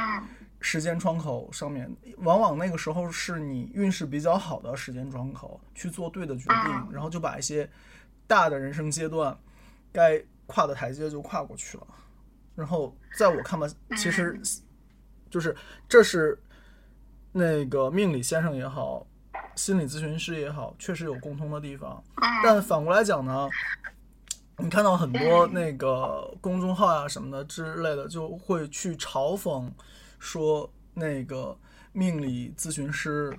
[0.63, 7.67] 时间窗口上面，往往那个时候是你运势比较好的时间窗口，去做对的决定，然后就把一些
[8.31, 9.37] 大的人生阶段
[9.91, 11.87] 该跨的台阶就跨过去了。
[12.55, 13.67] 然后在我看吧，
[13.97, 14.39] 其实
[15.29, 15.53] 就是
[15.89, 16.41] 这是
[17.33, 19.05] 那个命理先生也好，
[19.57, 22.01] 心理咨询师也好，确实有共通的地方。
[22.15, 23.49] 嗯但反过来讲呢，
[24.59, 29.69] 你看到很多那个公众号啊什么的之类的，就会去嘲讽
[30.19, 31.57] 说那个
[31.91, 33.37] 命理咨询师。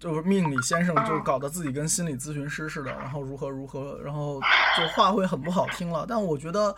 [0.00, 4.40] 就是命理先生就搞得自己跟心理咨询师似的，然后如何如何，然后
[4.76, 6.06] 就话会很不好听了。
[6.08, 6.74] 但我觉得，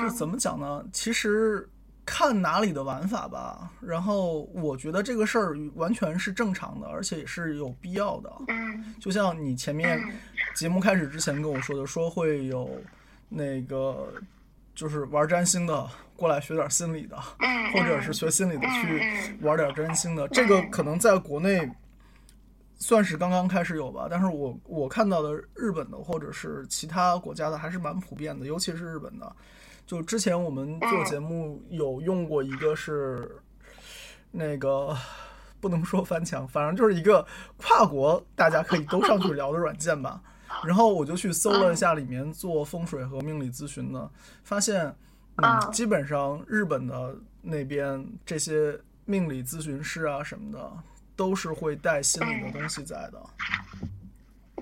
[0.00, 0.82] 就怎么讲呢？
[0.90, 1.68] 其实
[2.06, 3.70] 看哪里的玩法吧。
[3.82, 8.32] 然后我觉得这个事儿完全是正常的，而且也是有必要的。
[8.48, 10.02] 嗯就像你前面
[10.54, 12.70] 节目开始之前跟我说的，说会有
[13.28, 14.10] 那个
[14.74, 21.70] 就是玩占星的过来学点心理的，嗯，或者是学心理的去嗯玩点占星的，这个可能在国内
[22.76, 24.06] 算是刚刚开始有吧。
[24.10, 29.34] 但是我我看到的日本的或者是其他国家的还是蛮普遍的，尤其是日本的。
[29.86, 33.36] 就之前我们做节目有用过一个是
[34.30, 34.96] 那个
[35.60, 40.22] 不能说翻墙，反正就是一个跨国大家可以都上去聊的软件吧。
[40.64, 44.08] 然后我就去搜了一下里面做风水和命理咨询的，
[44.44, 44.86] 发现，
[45.36, 50.72] 嗯，嗯基本上日本的那边这些命理咨询师啊什么的，
[51.16, 53.22] 都是会带心理的东西在的。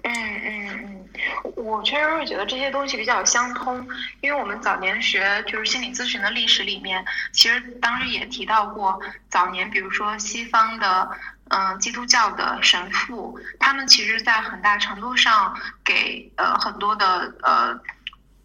[0.04, 1.08] 嗯嗯嗯，
[1.54, 3.86] 我确实会觉得这些东西比较相通，
[4.20, 11.08] 因为我们早年学就是心理咨询的历史里面，其实当时也提到过，早年比如说西方的
[11.50, 17.80] 嗯、呃基督教的神父，他们其实在很大程度上给呃很多的呃，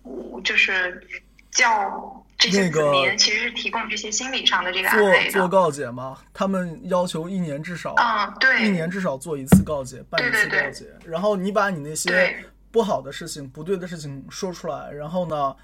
[0.03, 1.01] 嗯就是
[1.49, 5.00] 教这个子民其实是提供这些心理上的这个安
[5.32, 5.41] 做。
[5.41, 11.08] 做告解嘛，他们要求一年至少嗯，对，一年至少做一次告解，办一对对对次告解。
[11.10, 15.56] 然后你把你那些不好的事情、不对的事情说出来，然后呢，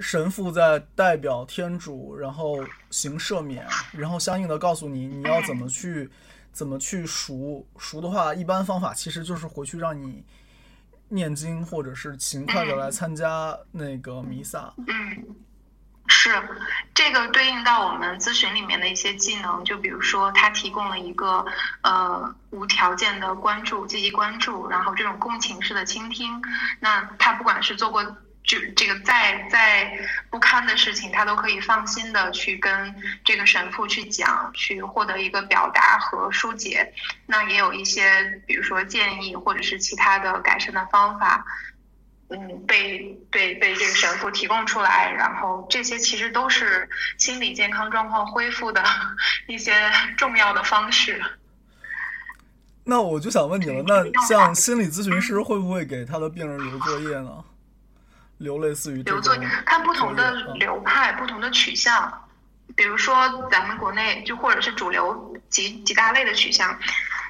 [0.00, 2.58] 神父在代表天主，然后
[2.90, 6.08] 行赦免，然后相应的告诉你你要怎么去
[6.52, 7.66] 怎么去赎。
[7.76, 10.24] 赎的话，一般方法其实就是回去让你
[11.08, 14.72] 念经，或者是勤快的来参加那个弥撒。
[14.78, 14.86] 嗯，
[16.20, 16.34] 是
[16.92, 21.46] 这个对应到我们咨询里面的一些技能，就比如说，他提供了一个
[21.82, 26.42] 呃无条件的关注、积极关注，然后这种共情式的倾听。
[26.80, 28.02] 那他不管是做过
[28.42, 29.96] 就这个再再
[30.28, 32.92] 不堪的事情，他都可以放心的去跟
[33.24, 36.92] 这个神父去讲，去获得一个表达和疏解。
[37.26, 41.44] 那也有一些，比如说建议或者是其他的改善的方法。
[42.30, 42.98] 嗯，被
[43.30, 48.84] 被被这个神父提供出来，然后这些其实都是心理健康状况恢复的
[49.48, 49.72] 一些
[50.16, 51.22] 重要的方式。
[52.84, 57.44] 那我就想问你了，那像心理咨询师会不会给他的病人留作业呢？
[58.38, 62.28] 留类似于留作业看不同的流派、不同的取向，
[62.76, 66.78] 比如说咱们国内就或者是主流几几大类的取向。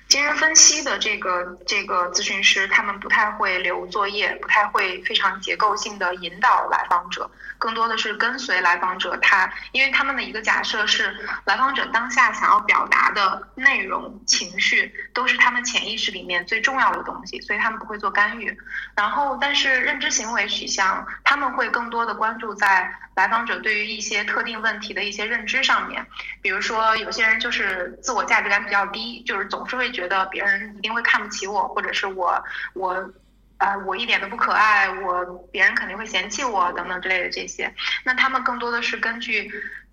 [0.08, 18.56] 精神分析的这个这个咨询师，他们不太会留作业，不太会非常结构性的引导来访者，更多的是跟随来访者他，因为他们的一个假设是，来访者当下想要表达的内容、情绪都是他们潜意识里面最重要的东西，所以他们不会做干预。
[18.96, 26.06] 然后，但是认知行为取向，他们会更多的关注在来访者对于一些特定问题的一些认知上面。
[26.40, 33.10] 比如说，有些人就是自我价值感比较低，就是总是会觉得别人一定会看不起我，或者是我我。
[33.58, 37.74] 啊、我一点都不可爱，我别人肯定会嫌弃我，等等之类的这些。
[38.04, 39.50] 那他们更多的是根据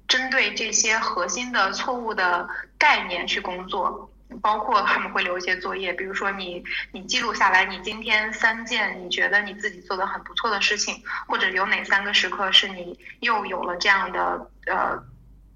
[0.07, 4.07] 针对这些核心的错误的概念去工作，
[4.39, 15.03] 包括他们会留一些作业，比如说你你记录下来你今天三件你觉得你自己做的很不错的事情，或者有哪三个时刻是你又有了这样的呃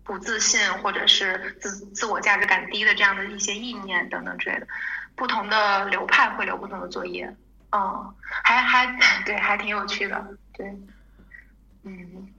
[0.09, 4.67] 不自信或者是自自我价值感低的这样的一些意念等等之类的。
[5.15, 7.31] 不同的流派会留不同的作业，
[7.71, 8.87] 嗯，还还
[9.23, 10.75] 对，还挺有趣的，对，
[11.83, 12.33] 嗯。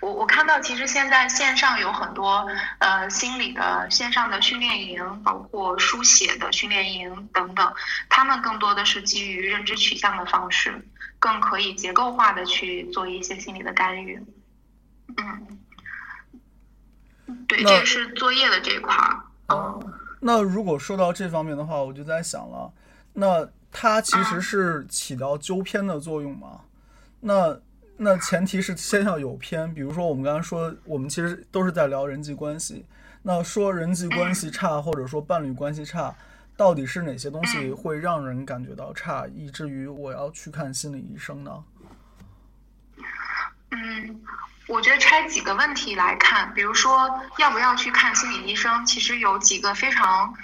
[0.00, 2.46] 我我看到，其实现在线上有很多
[2.78, 7.74] 呃心理的线上的训练营，包括书写的训练营等等，
[8.10, 10.86] 他们更多的是基于认知取向的方式，
[11.18, 14.22] 更可以结构化的去做一些心理的干预。
[15.18, 15.58] 嗯，
[17.48, 19.22] 对，那这个是作业的这一块儿。
[19.48, 22.72] 嗯，那如果说到这方面的话，我就在想了，
[23.12, 26.60] 那它其实是起到纠偏的作用吗？
[27.20, 27.58] 那
[27.96, 32.84] 那前提是先要有偏，比如说我们刚才说，我们其实都是在聊人际关系。
[33.22, 36.14] 那说人际关系差，或者说伴侣关系差，
[36.56, 41.64] 到底是哪些东西会让人感觉到差，以至于我要去看心理医生呢？
[43.70, 44.20] 嗯，
[44.66, 50.34] 我觉得拆几个问题来看，比如说要不要去看心理医生，其实有几个非常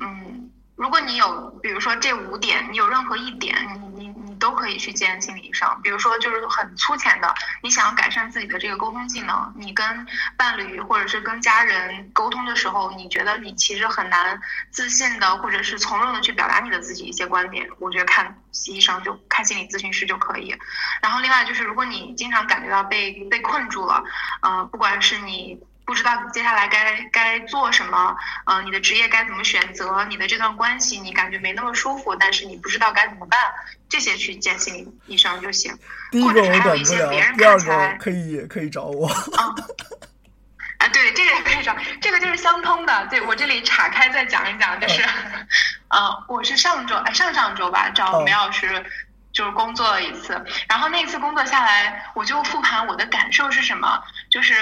[0.00, 4.09] 嗯如果你有，比如说这五点，你有任何一点，你你
[4.40, 5.68] 都可以去见心理医生。
[5.82, 20.56] 比如说，就是很粗浅的，你想要改善自己的这个沟通技能，你跟伴侣或者是跟家人沟通的时候，你觉得你其实很难自信的，或者是从容的去表达你的自己一些观点，我觉得看医生就看心理咨询师就可以。
[21.02, 24.02] 然后另外就是，如果你经常感觉到被被困住了，
[24.42, 25.60] 嗯，不管是你。
[25.90, 30.04] 不知道接下来该该做什么，嗯，你的职业该怎么选择？
[30.04, 33.40] 你的这段关系你感觉没那么舒服，但是你不知道该怎么办，
[33.88, 35.76] 这些去见心理医生就行。
[36.12, 39.08] 第一个我管不了，第二个可以可以找我。
[39.08, 43.06] 啊，对，这个也可以找，这个就是相通的。
[43.08, 45.02] 对我这里岔开再讲一讲，就是，
[45.88, 48.80] 嗯， 我是上周哎上上周吧找梅老师，
[49.32, 54.00] 就是工作了一次，然后那次工作下来，我就复盘我的感受是什么，
[54.30, 54.54] 就是。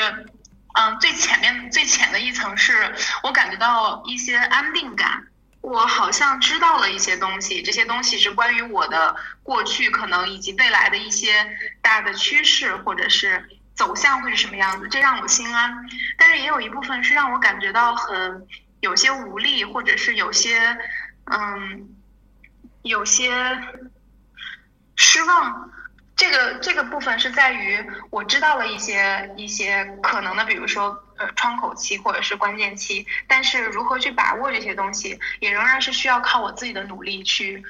[0.81, 5.27] 嗯，最前面最浅的一层是我感觉到一些安定感，
[5.61, 15.85] 我好像知道了一些东西，这些东西是关于我的过去可能以及未来的一些大的趋势或者是走向会是什么样子，这让我心安。
[16.17, 18.47] 但是也有一部分是让我感觉到很
[18.79, 20.79] 有些无力，或者是有些
[21.25, 21.89] 嗯
[22.83, 23.59] 有些
[24.95, 25.73] 失望。
[26.19, 27.79] 这个这个部分是在于
[28.11, 37.63] 我知道了一些一些可能的，比如说呃窗口期或者是关键期，但是如何去把握这些东西，也仍然是需要靠我自己的努力去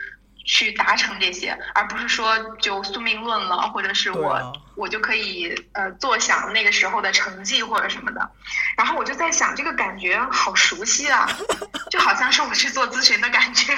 [0.47, 8.31] 去达成这些，而不是说就宿命论了，或者是我我就可以呃坐享那个时候的成绩或者什么的。
[8.79, 11.29] 然后我就在想，这个感觉好熟悉啊，
[11.91, 13.75] 就好像是我去做咨询的感觉。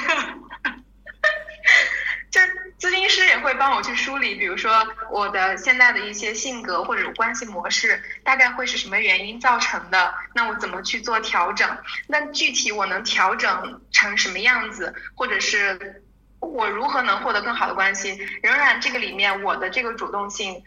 [2.80, 10.14] 咨询师也会帮我去梳理，比如说我的现在的一些性格或者关系模式，大概会是什么原因造成的？
[10.35, 11.68] 那我怎么去做调整？
[12.07, 16.03] 那具体我能调整成什么样子，或者是
[16.40, 18.16] 我如何能获得更好的关系？
[18.42, 20.62] 仍然这个里面我的这个主动性，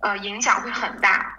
[0.00, 1.34] 呃，影响会很大。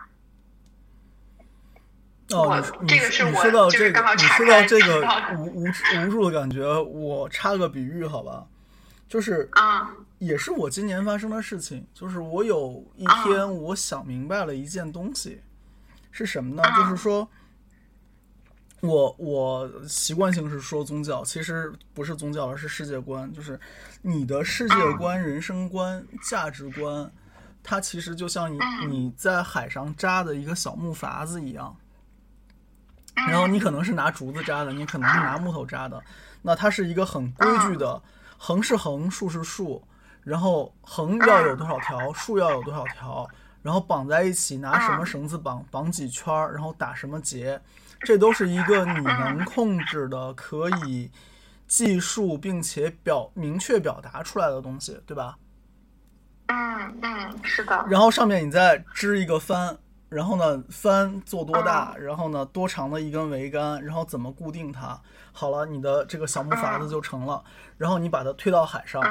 [2.32, 5.02] 哦，这个是我说到这个，你说到这个
[5.36, 8.46] 无无无助的感觉，我插个比喻好吧？
[9.10, 9.92] 就是啊。
[10.20, 15.42] 也是我今年发生的事情，就是我有一天我想明白了一件东西，
[16.12, 16.62] 是什么呢？
[16.76, 17.26] 就是说，
[18.82, 23.32] 我我习惯性是说宗教，其实不是宗教，而是世界观。
[23.32, 23.58] 就是
[24.02, 27.10] 你的世界观、人生观、价值观，
[27.64, 31.74] 它其实就像你你在海上扎的一个小木筏子一样，
[33.16, 36.04] 然后你可能是拿竹子扎的，你可能是拿木头扎的，
[36.42, 38.02] 那它是一个很规矩的，
[38.40, 39.84] 横是横，竖是竖。
[40.24, 43.28] 然后横要有多少条，竖要有多少条，
[43.62, 47.60] 然后绑在一起，拿什么绳子绑，绑几圈儿，然后打什么结，
[48.02, 51.10] 这都是一个你能控制的、可以
[51.68, 55.38] 计数并且表明确表达出来的东西，对吧？
[56.48, 57.86] 嗯嗯，是的。
[57.88, 59.78] 然后上面你再织一个帆，
[60.10, 65.00] 然后呢，帆做多大，然后呢，多长的一根桅杆，然后怎么固定它？
[65.32, 67.44] 好了，你的这个小木筏子就成了。
[67.78, 69.02] 然后你把它推到海上。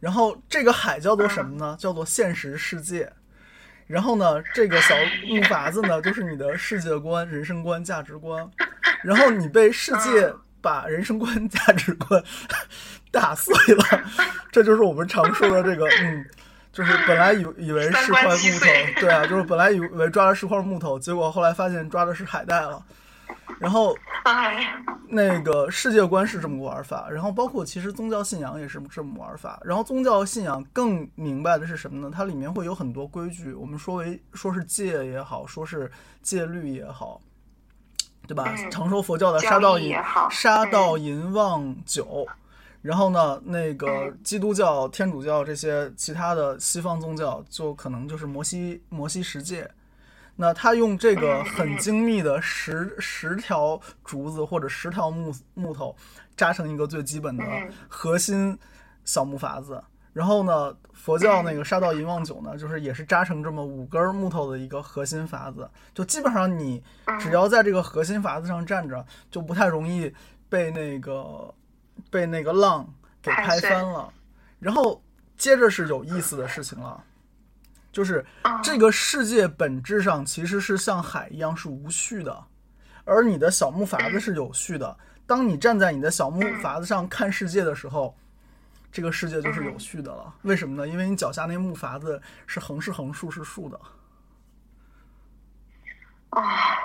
[0.00, 1.76] 然后这个海叫做什么呢？
[1.78, 3.10] 叫做现实世界。
[3.86, 4.94] 然后呢，这个小
[5.28, 8.50] 木筏子呢，就是你的世界观、人生观、价值观。
[9.02, 12.22] 然后你被世界把人生观、价值观
[13.10, 13.84] 打碎了，
[14.50, 16.26] 这就是我们常说的这个，嗯，
[16.72, 22.82] 就是本来以以为是块木头，对啊，就是本来以为抓的是块木头，结果后来发现抓的是海带了。
[23.58, 23.94] 然后，
[25.08, 29.60] 那个世界观是这么个玩法，然后包括其实宗教信仰也是这么玩法。
[29.64, 32.12] 然后宗教信仰更明白的是什么呢？
[32.14, 35.90] 它里面会有很多规矩，我们说为说是戒也好，说是
[36.22, 37.20] 戒律也好，
[38.26, 38.52] 对吧？
[38.70, 39.96] 常说佛教的杀盗淫，
[40.30, 42.26] 杀盗淫妄酒。
[42.82, 49.70] 然后呢，那个基督教、天主教这些其他的西方宗教，就可能就是摩西摩西十诫。
[50.34, 55.94] 那他用这个很精密的十十条竹子或者十条木木头
[56.36, 57.44] 扎成一个最基本的
[57.86, 58.58] 核心
[59.04, 59.80] 小木筏子，
[60.12, 66.82] 然后呢，佛教那个沙道淫妄酒呢，就是也是扎成这么五根木头的一个核心筏子，就基本上你
[67.20, 70.12] 只要在这个核心筏子上站着，就不太容易
[70.48, 71.54] 被那个
[72.12, 72.86] 被那个浪
[73.20, 74.12] 给拍翻了。
[74.60, 75.02] 然后
[75.36, 77.02] 接着是有意思的事情了。
[77.90, 78.24] 就是
[78.62, 82.44] 这个世界本质上其实是像海一样是无序的，
[83.04, 84.96] 而你的小木筏子是有序的。
[85.26, 88.16] 当你站在你的小木筏子上看世界的时候，
[88.90, 90.34] 这个世界就是有序的了。
[90.42, 90.88] 为什么呢？
[90.88, 93.80] 因为你脚下那木筏子是横是横，竖是竖的。
[96.30, 96.78] 啊，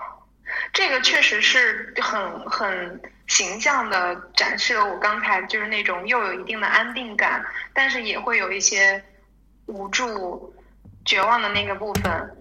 [0.74, 9.04] 这个确实是很很形象的展示了我刚才就是那种又有一定的安定感，但是也会有一些
[9.66, 10.56] 无助、
[11.06, 12.34] 绝望的那个部分。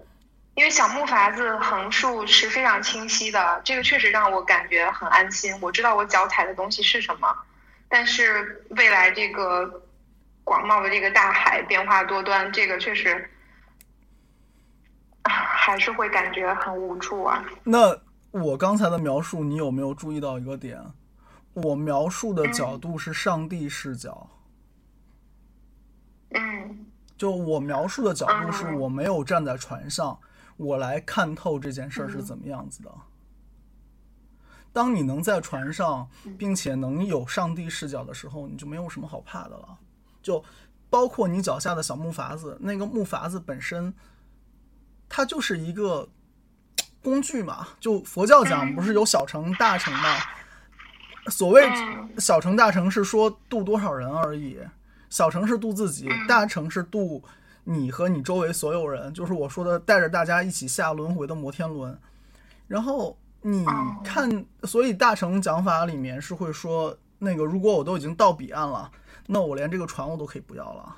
[0.55, 5.55] 因为小木筏子横竖是非常清晰的，这个确实让我感觉很安心。
[5.61, 7.31] 我知道我脚踩的东西是什么，
[7.87, 9.83] 但是未来这个
[10.43, 13.29] 广袤的这个大海变化多端，这个确实
[15.29, 17.45] 还是会感觉很无助啊。
[17.63, 17.95] 那
[18.41, 20.81] 我刚才的描述，你有没有注意到一个点？
[21.53, 24.29] 我描述的角度是上帝视角。
[26.29, 26.85] 嗯。
[27.17, 30.19] 就我描述的角度是我没有站在船上。
[30.55, 32.91] 我来看透这件事儿是怎么样子的。
[34.73, 36.07] 当你能在船上，
[36.37, 39.77] 并且能有上帝视角的时候，你就没有什么好怕的了。
[40.21, 40.43] 就
[40.89, 43.93] 包括你脚下的小木筏子，那个木筏子本身，
[45.09, 46.07] 它就是一个
[47.07, 47.69] 工具嘛。
[47.79, 50.17] 就佛教讲，不是有小乘大乘嘛？
[51.29, 51.65] 所谓
[52.17, 54.59] 小乘大乘是说渡多少人而已，
[55.09, 57.23] 小乘是渡自己，大乘是渡。
[57.63, 61.97] 你和你周围所有人，就是我说的带着大家一起下轮回的摩天轮。
[62.67, 63.65] 然后你
[64.03, 68.91] 看，所以大乘讲法里面是会说，那个如果我都已经到彼岸了，
[69.25, 70.95] 那我连这个船我都可以不要了。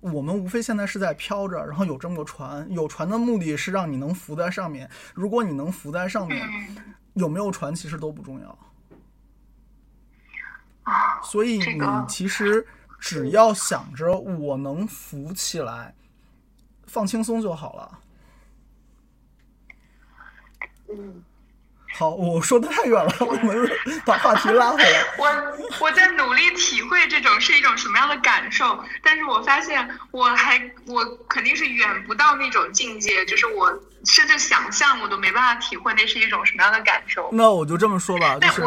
[0.00, 4.90] 我们无非现在是在飘着，然后有这么个船，有船的目的是让你能浮在上面。
[5.14, 6.48] 如果你能浮在上面，
[7.14, 8.58] 有没有船其实都不重要。
[11.22, 12.66] 所以你其实。
[12.98, 15.94] 只要想着我能浮起来，
[16.86, 18.00] 放轻松就好了。
[20.88, 21.22] 嗯，
[21.98, 23.70] 好，我说的太远了， 我们
[24.04, 25.02] 把话题拉回来。
[25.16, 25.26] 我
[25.80, 33.70] 我在努力体会这种是一种什么样的感受，但是我发现我还我肯定是远不到那种境界，就是我
[34.04, 37.30] 甚至想象我都没办法体会那是一种什么样的感受。
[37.32, 38.62] 那我就这么说吧，就是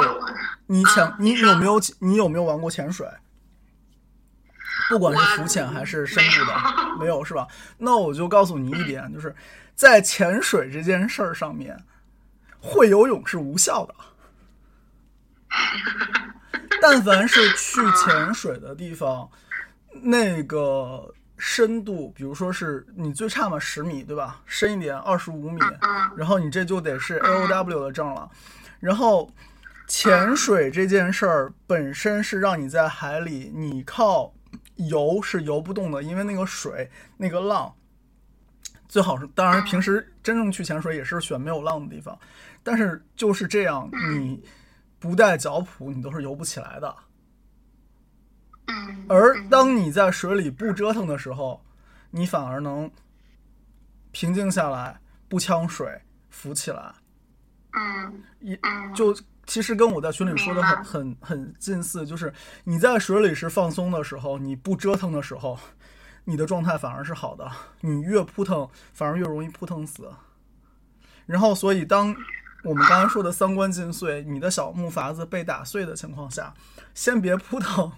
[0.66, 3.08] 你潜，你有没有你有没有玩过潜水？
[4.90, 6.56] 不管是浮潜还是深度的，
[7.00, 7.46] 没有是吧？
[7.78, 9.36] 那我就告诉你一点，就是
[9.76, 11.78] 在潜水这件事儿上面，
[12.62, 13.96] 会游泳是无效的。
[16.82, 19.30] 但凡是去潜水的地方，
[20.02, 24.42] 那个深度，比如说是你最差嘛十米，对吧？
[24.46, 25.60] 深一点二十五米，
[26.16, 28.30] 然后你这就得是 A O W 的证了。
[28.80, 29.30] 然后
[29.88, 34.34] 潜水这件事儿本身是让你在海里，你靠。
[34.88, 37.76] 游是游不动的，因为那个水那个浪，
[38.88, 42.18] 最好是当然平时真正去潜水也是选没有浪的地方，
[42.64, 44.44] 但是就是这样，你
[45.00, 46.96] 不带脚蹼你都是游不起来的。
[49.08, 51.64] 而当你在水里不折腾的时候，
[52.12, 52.90] 你反而能
[54.12, 56.94] 平静下来，不呛水，浮起来。
[57.72, 58.58] 嗯，一
[58.96, 59.16] 就。
[59.46, 62.32] 其实跟我在群里说的很很很近似，就是
[62.66, 65.58] 你在水里是放松的时候，你不折腾的时候，
[66.24, 67.52] 你的状态反而是好的。
[67.82, 70.08] 你越扑腾，反而越容易扑腾死。
[71.26, 72.16] 然后，所以当
[72.64, 76.54] 我们刚才说的三观尽碎，你的小木筏子被打碎的情况下，
[76.94, 77.92] 先别扑腾，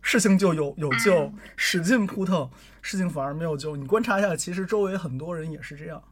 [0.00, 3.76] 事情就有有救；使劲扑腾，事情反而没有救。
[3.76, 6.02] 你观察一下，其实周围很多人也是这样。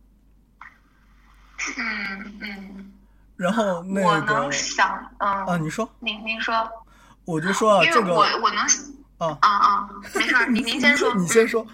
[1.78, 2.92] 嗯嗯。
[3.36, 6.70] 然后那个，我能想，嗯啊，你说，您您说，
[7.24, 8.58] 我就说啊，这个我我能，
[9.16, 11.66] 啊啊啊，没事，您您先说， 你先说，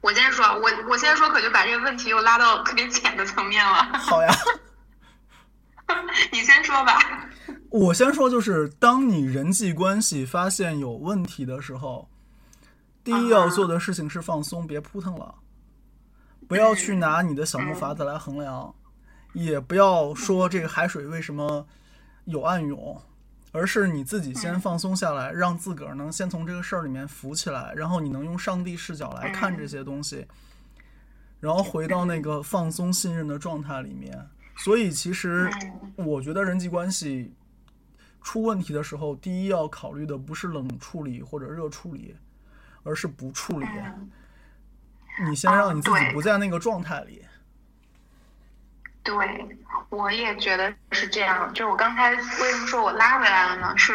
[0.00, 3.98] 我先说，我我先说，可就把这个问题又拉到特别浅的层面了。
[3.98, 4.34] 好呀，
[6.32, 6.98] 你先说吧。
[7.70, 12.08] 我先说，就是当你人际关系发现有问题的时候，
[13.04, 15.34] 第一要做的事情是放松，别扑腾了，
[16.48, 18.74] 不要去拿你的小木筏子来衡量。
[19.32, 21.64] 也不要说这个海水为什么
[22.24, 23.00] 有暗涌，
[23.52, 30.26] 而是你自己先放松下来，让自个儿能先从这个事儿里面浮起来，然后你能用上帝视角来看这些东西，
[31.40, 34.28] 然后回到那个放松信任的状态里面。
[34.56, 35.50] 所以，其实
[35.96, 37.34] 我觉得人际关系
[38.22, 42.14] 出问题的时候，第一要考虑的不是冷处理或者热处理，
[42.82, 43.66] 而是不处理。
[45.28, 47.24] 你先让你自己不在那个状态里。
[49.10, 49.58] 对，
[49.88, 51.52] 我也觉得是这样。
[51.52, 53.74] 就是我刚才为什么说我拉回来了呢？
[53.76, 53.92] 是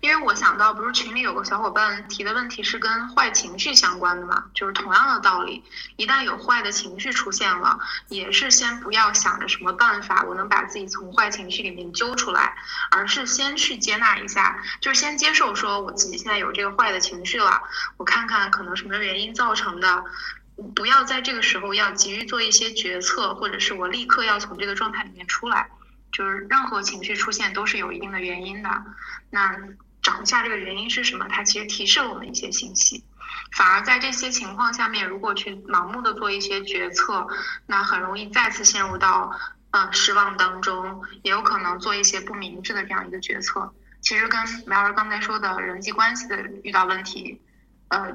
[0.00, 4.44] 因为我想到，不是群里有个小伙伴提的问题是跟坏情绪相关的嘛？
[4.54, 5.62] 就是同样的道理，
[5.94, 7.78] 一旦有坏的情绪出现了，
[8.08, 12.56] 也是先不要想着什么办法我能把自己从坏情绪里面揪出来，
[12.90, 17.62] 而是先去接纳一下，就是先接受说我自己现在有这个坏的情绪了，
[17.96, 20.04] 我看看可能什么原因造成的。
[20.74, 25.70] 不要在这个时候要急于做一些决策，或者是我立刻要从这个状态里面出来，
[26.12, 28.68] 就是任何情绪出现都是有一定的原因的。
[29.30, 29.56] 那
[30.02, 33.04] 找一下这个原因是什么，它其实提示了我们一些信息。
[33.56, 37.26] 反而在这些情况下面，如果去盲目的做一些决策，
[37.66, 39.38] 那很容易再次陷入到
[39.70, 43.72] 呃失望当中，也有可能做一些不明智的这样一个决策。
[44.00, 47.40] 其实跟苗儿刚才说的人际关系的遇到问题，
[47.88, 48.12] 呃，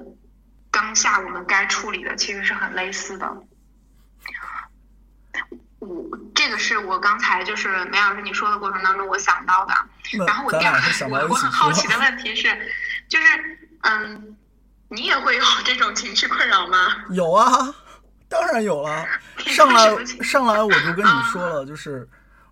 [0.74, 3.34] 当下我们该处理的其实是很类似的。
[5.80, 9.74] 我这个是我刚才就是梅老师你说的过程当中我想到的。
[10.26, 12.50] 然后我第二个我我很好奇的问题是，
[13.08, 13.26] 就是
[13.84, 14.36] 嗯。
[14.90, 16.78] 你也会有这种情绪困扰吗？
[17.10, 17.74] 有啊，
[18.30, 19.04] 当然有了。
[19.38, 22.08] 上来上来我就跟你说了， 就是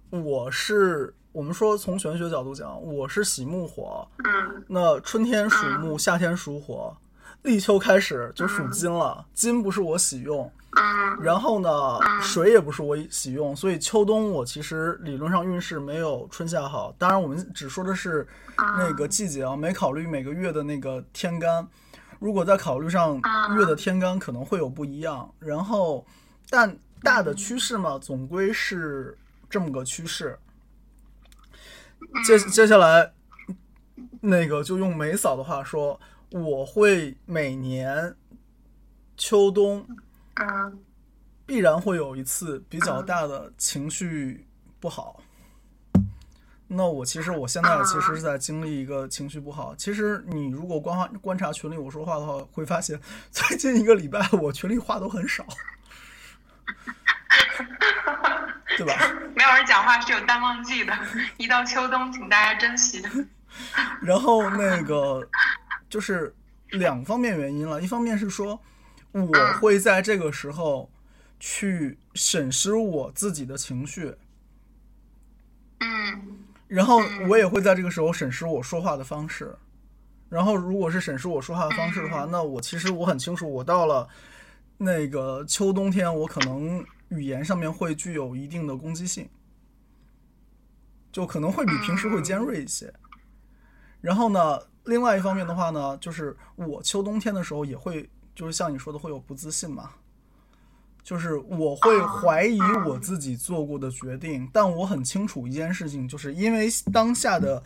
[0.09, 4.09] 我是我们说从玄学角度讲，我是喜木火。
[4.23, 4.65] 嗯。
[4.67, 6.97] 那春天属木，夏天属火，
[7.43, 9.25] 立秋开始就属金了。
[9.33, 10.51] 金不是我喜用。
[10.71, 11.21] 嗯。
[11.21, 11.69] 然后呢，
[12.21, 16.95] 水也不是我喜用，所以秋冬我其实理论上运势没有春夏好。
[16.97, 18.27] 当然，我们只说的是
[18.57, 21.67] 那个季节啊，没考虑每个月的那个天干。
[22.19, 23.19] 如果再考虑上
[23.57, 25.33] 月的天干，可能会有不一样。
[25.39, 26.05] 然后，
[26.49, 29.17] 但大的趋势嘛，总归是
[29.49, 30.37] 这么个趋势。
[32.25, 33.11] 接接下来，
[34.21, 35.99] 那个就用梅嫂的话说，
[36.31, 38.15] 我会每年
[39.17, 39.85] 秋冬
[40.35, 40.71] 啊，
[41.45, 44.47] 必然会有一次比较大的情绪
[44.79, 45.21] 不好。
[46.67, 49.75] 那我其实我现在其实是在经历一个情绪不好。
[49.75, 52.97] 其实你如果观观察群里我说话的话，会发现
[53.29, 55.45] 最近一个礼拜我群里话都很少，
[58.77, 58.93] 对吧？
[59.35, 60.97] 没有人讲话是有淡旺季的，
[61.35, 63.03] 一到秋冬，请大家珍惜。
[64.01, 65.27] 然后那个
[65.91, 66.33] 就是
[66.71, 68.59] 两方面原因了，一方面是说
[69.11, 70.89] 我会在这个时候
[71.39, 74.15] 去审视我自己的情绪，
[75.79, 76.39] 嗯。
[76.67, 79.53] 然后我也会在这个时候审视我说话的方式，
[80.29, 84.07] 然后如果是审视我说话的方式的话，那我其实我很清楚，我到了
[84.77, 89.29] 那个秋冬天，我可能语言上面会具有一定的攻击性，
[91.11, 92.93] 就可能会比平时会尖锐一些。
[93.99, 99.91] 然后呢，另外一方面的话呢，就是我秋冬天的时候也会，就是像你说的会有不自信嘛。
[101.03, 107.61] 就是我会怀疑我自己做过的决定，但我很清楚一件事情，就是因为当下的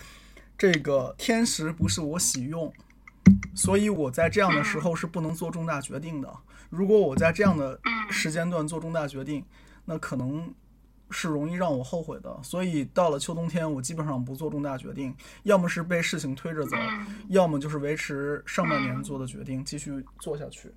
[0.58, 2.72] 这个天时不是我喜用，
[3.54, 6.34] 所以我在这样的时候是不能做重大决定的。
[6.70, 7.78] 如果我在这样的
[8.10, 9.44] 时间段做重大决定，
[9.84, 10.54] 那可能
[11.12, 12.40] 是容易让我后悔的。
[12.44, 16.76] 所以到了秋冬天，我基本上不做重大决定，要么是被事情推着走，
[17.30, 20.74] 要么就是维持上半年做的决定继续做下去。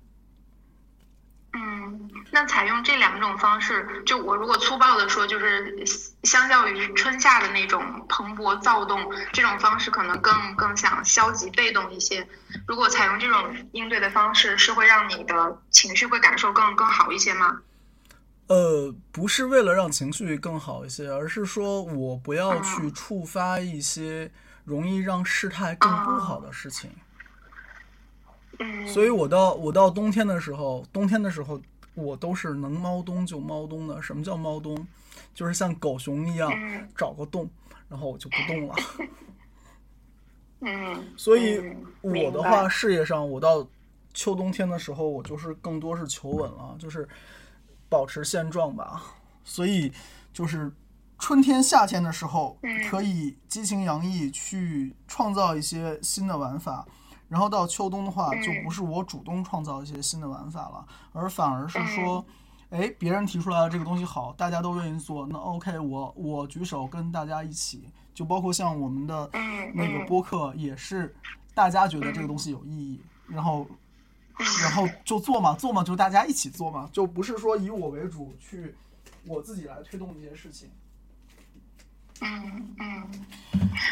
[1.51, 5.83] 嗯，那采用这两种方式，就我如果粗暴的说，就是
[6.21, 12.27] 相较于春夏的那种蓬勃躁动，这种方式可能更更想消极被动一些。
[12.67, 17.61] 如果采用这种应对的方式，是会让你的情绪会感受更更好一些吗？
[18.49, 24.29] 呃，不是为了让情绪更好一些，而是说我不要去触发一些
[24.65, 26.91] 容易让事态更不好的事情。
[28.87, 31.61] 所以，我到我到冬天的时候，冬天的时候，
[31.93, 34.01] 我都是能猫冬就猫冬的。
[34.01, 34.85] 什么叫猫冬？
[35.33, 36.51] 就是像狗熊一样
[36.97, 37.49] 找个洞，
[37.87, 38.75] 然后我就不动了。
[40.61, 41.07] 嗯。
[41.15, 41.61] 所以
[42.01, 43.65] 我的话，事业上，我到
[44.13, 47.07] 秋冬天的时候，我就是更多是求稳了，就是
[47.89, 49.01] 保持现状吧。
[49.43, 49.91] 所以，
[50.31, 50.71] 就是
[51.17, 52.57] 春天、夏天的时候，
[52.89, 56.85] 可以激情洋溢，去创造一些新的玩法。
[57.27, 62.25] 然后到秋冬的话，就不是我主动创造一些新的玩法了，而反而是说，
[62.71, 69.29] 哎，别人提出来的这个东西好，大家都愿意做，那 OK，我我举手跟大家一起，就包括像我们的
[69.75, 71.15] 那个播客，也是
[71.53, 73.67] 大家觉得这个东西有意义，然后
[74.61, 78.75] 然后就做嘛，做嘛就大家一起做嘛，就不是说以我为主去
[79.25, 80.69] 我自己来推动一些事情。
[82.21, 83.25] 嗯嗯，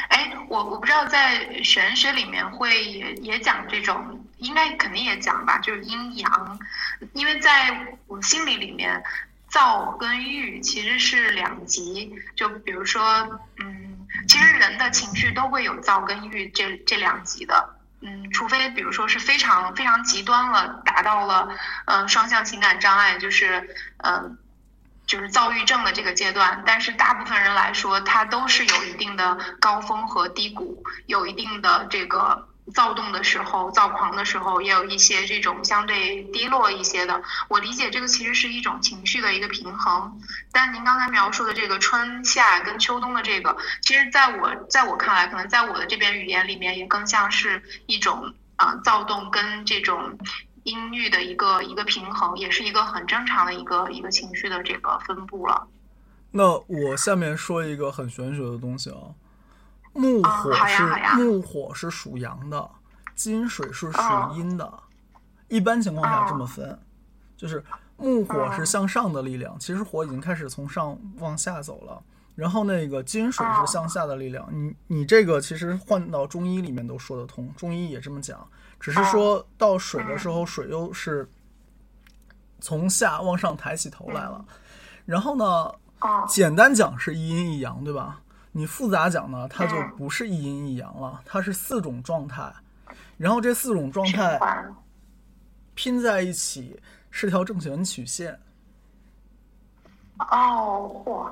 [0.10, 6.60] 哎，我我不知道在玄学里面会也也讲这种，应该肯定也讲吧，就是阴阳，
[7.14, 9.02] 因为在我心里里面，
[9.50, 13.02] 燥跟郁其实是两极，就比如说，
[13.60, 21.50] 嗯，其实人的情绪都会有躁跟郁这这两极的，嗯，除非比如说是非常非常极端了，达到了
[21.86, 24.38] 嗯双向情感障碍，就是嗯。
[25.08, 37.22] 就是躁郁症的这个阶段，但是大部分人来说，他都是有一定的高峰和低谷，有一定的这个躁动的时候、躁狂的时候，也有一些这种相对低落一些的。
[37.48, 40.20] 我理解这个其实是一种情绪的一个平衡。
[40.52, 50.18] 但您刚才描述的这个春夏跟秋冬的这个，其实在我在我看来，可能在我的这边语言里面，也更像是一种啊躁动跟这种
[50.64, 55.68] 阴郁的一个一个平衡，也是一个很正常的一个一个情绪的这个分布了。
[56.32, 59.16] 那我下面说一个很玄学的东西啊。
[59.98, 60.84] 木火是
[61.16, 62.70] 木火是属阳的，
[63.16, 64.02] 金水是属
[64.36, 64.72] 阴的。
[65.48, 66.80] 一般情况下这么分，
[67.36, 67.64] 就是
[67.98, 72.02] 木火是向上的力量，其实火已经开始从上往下走了。
[72.36, 74.48] 然后那个金水是向下的力量。
[74.52, 78.48] 你你这个其实换到中医里面都说得通，中医也这么讲，
[78.80, 81.28] 只是说到水的时候，水又是
[82.60, 84.46] 从下往上抬起头来了。
[85.06, 85.72] 然后呢，
[86.28, 88.22] 简单讲是一阴一阳，对吧？
[88.58, 92.52] 你复杂讲呢，它就不是一阴一阳了，它是四种状态，
[93.16, 94.66] 然后这四种状态
[95.76, 96.82] 拼在一起
[97.12, 98.40] 是条正弦曲线。
[100.18, 101.32] 哦，嚯！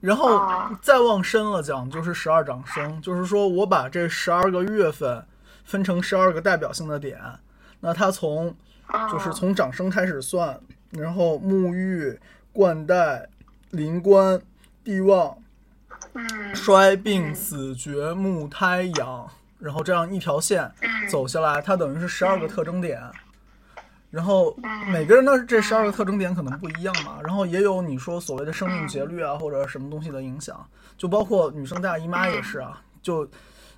[0.00, 5.22] 然后再往深了讲，就是十二长生，就是说我把这十二个月份
[5.66, 7.20] 分成十二个代表性的点，
[7.80, 8.56] 那它从
[9.12, 10.58] 就是从长生开始算，
[10.88, 12.18] 然后沐浴、
[12.50, 13.28] 冠带、
[13.72, 14.40] 临官、
[14.82, 15.36] 地旺。
[16.54, 20.70] 衰病死绝木胎养，然后这样一条线
[21.10, 23.00] 走下来，它等于是十二个特征点。
[24.10, 24.56] 然后
[24.92, 27.18] 每个人的这十二个特征点可能不一样嘛。
[27.24, 30.64] 然后也有你说所谓的生命节律啊，或者什么东西的影响，
[30.96, 32.80] 就包括女生大姨妈也是啊。
[33.02, 33.28] 就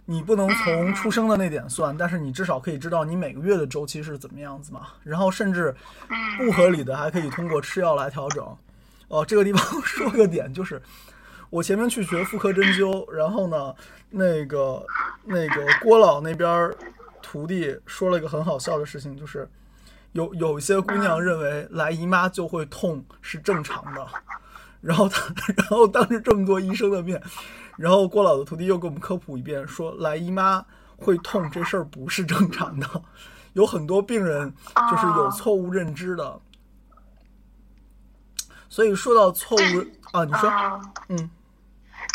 [0.05, 4.89] 你不能从出生的那点算，但是你至少可以知道你每个月的周期是怎么样子嘛。
[5.03, 5.74] 然后甚至
[6.37, 8.45] 不合理的还可以通过吃药来调整。
[9.09, 10.82] 哦，这个地方 说个点就是。
[11.51, 13.74] 我前面去学妇科针灸，然后呢，
[14.11, 14.84] 那个
[15.24, 16.74] 那个郭老那边
[17.22, 19.49] 徒弟说了一个很好笑的事情，就是
[20.12, 24.07] 有有一些姑娘认为来姨妈就会痛是正常的，
[24.80, 27.22] 然后他 然后当着这么多医生的面，
[27.76, 30.64] 然后郭老的徒弟又给我们科普一遍，说来姨妈
[30.97, 33.03] 会痛这事儿不是正常的，
[33.53, 34.53] 有很多病人
[34.90, 36.40] 就是有错误认知的，
[38.68, 39.61] 所以说到错误
[40.12, 40.51] 啊，你说，
[41.09, 41.30] 嗯。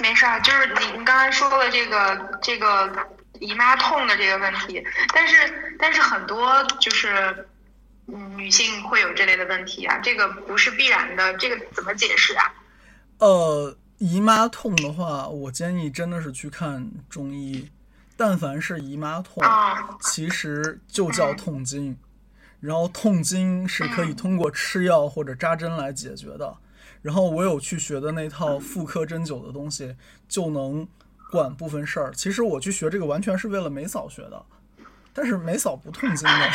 [0.02, 2.92] 没事儿，就是你你刚才说的这个这个
[3.40, 4.84] 姨妈痛的这个问题，
[5.14, 7.48] 但是但是很多就是
[8.08, 12.54] 嗯女性会有这类的问题啊，这个不是必然的，这个怎么解释啊？
[13.20, 17.70] 呃，姨妈痛的话，我建议真的是去看中医。
[18.18, 19.44] 但凡是姨妈痛，
[20.00, 21.98] 其实就叫痛经，
[22.60, 26.56] 然后痛经是可以通过吃药或者扎针来解决的。
[27.02, 29.96] 然后我有去学的那套妇科针灸的东西，
[30.28, 30.88] 就能
[31.32, 32.12] 管部分事儿。
[32.14, 34.46] 其实我去学这个完全是为了梅嫂学的，
[35.12, 36.50] 但是梅嫂不痛经的，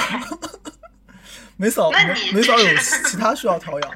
[1.56, 1.98] 梅嫂梅
[2.32, 3.90] 梅嫂有其他需要调养。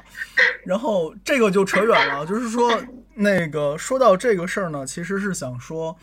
[0.65, 2.69] 然后这个就扯远了，就是说
[3.15, 5.97] 那个说到这个事儿呢，其实是想说，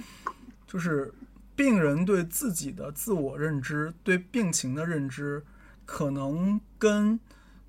[0.66, 1.12] 就是
[1.55, 5.44] 病人对自己的自我认知、对病情的认知，
[5.84, 7.20] 可能跟。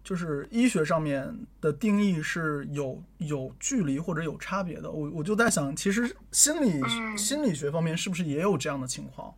[0.03, 6.81] 就是医学上面的定义是有有距离或者有差别的，我我就在想，其实心理
[7.17, 9.33] 心理学方面是不是也有这样的情况？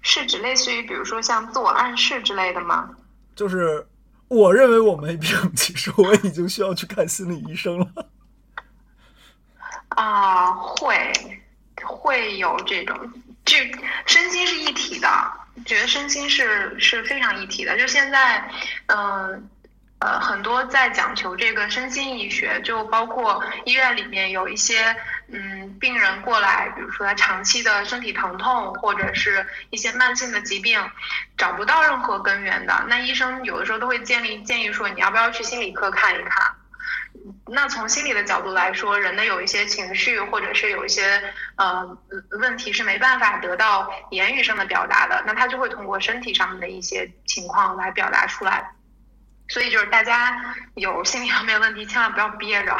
[0.00, 2.90] 是指类似于比如说像自我暗示之类的吗？
[3.36, 3.86] 就是
[4.26, 8.08] 我认为我没病， 其实我已经需要去看心理医生了。
[9.90, 11.12] 啊，会
[11.84, 12.98] 会有这种，
[13.44, 13.70] 这
[14.06, 15.08] 身心是一体的。
[15.64, 18.48] 觉得身心是是非常一体的，就现在，
[18.86, 19.48] 嗯，
[20.00, 24.96] 呃，很多在讲求这个身心医学，就包括医院里面有一些，
[25.28, 30.80] 嗯，病人过来，比如说他长期的身体疼痛，或者是一些慢性的疾病，
[31.36, 36.61] 找不到任何根源的，那医生有的时候都会建立建议说，你要不要去心理科看一看。
[37.46, 41.22] 那从心理的角度来说，人的有一些情绪，或者是有一些
[41.56, 41.98] 呃
[42.40, 48.72] 问题是没办法得到言语上的表达的，那他就会通过身体上面的一些情况来表达出来。
[49.48, 52.74] 所以就是大家有心理方面问题，千万不要憋着，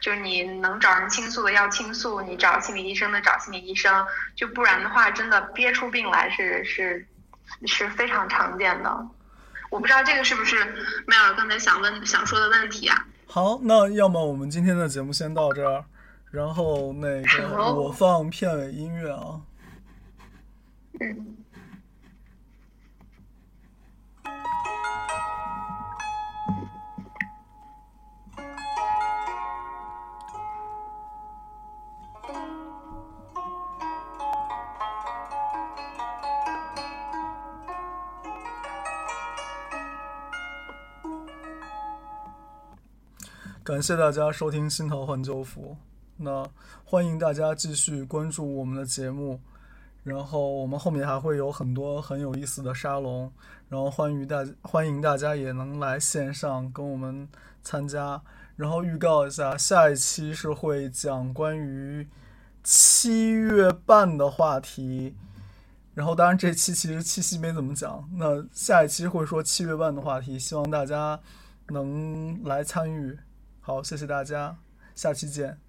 [0.00, 4.06] 就是你能找人倾诉的要倾诉，你找心理医生的找心理医生，
[4.36, 7.06] 就不然的话，真的憋出病来是是
[7.66, 9.06] 是非常常见的。
[9.70, 13.04] 我不知道这个是不是麦尔刚才想问想说的问题啊？
[13.26, 15.84] 好，那要么我们今天的节目先到这儿，
[16.30, 19.40] 然后那个我放片尾音乐啊。
[21.00, 21.43] 嗯。
[43.64, 45.74] 感谢大家收听《新桃换旧符》，
[46.18, 46.46] 那
[46.84, 49.40] 欢迎大家继续关注我们的节目，
[50.02, 53.32] 然后我们后面还会有很多很有意思的沙龙，
[53.70, 57.26] 然后欢迎大欢迎大家也能来线上跟我们
[57.62, 58.20] 参加。
[58.54, 62.06] 然后预告一下，下一期是会讲关于
[62.62, 65.16] 七月半的话题。
[65.94, 71.18] 然后，当然这期其实七夕没怎么讲，那下一期会说七月半的话题，希望大家
[71.68, 73.18] 能来参与。
[73.66, 74.58] 好，谢谢大家，
[74.94, 75.63] 下期见。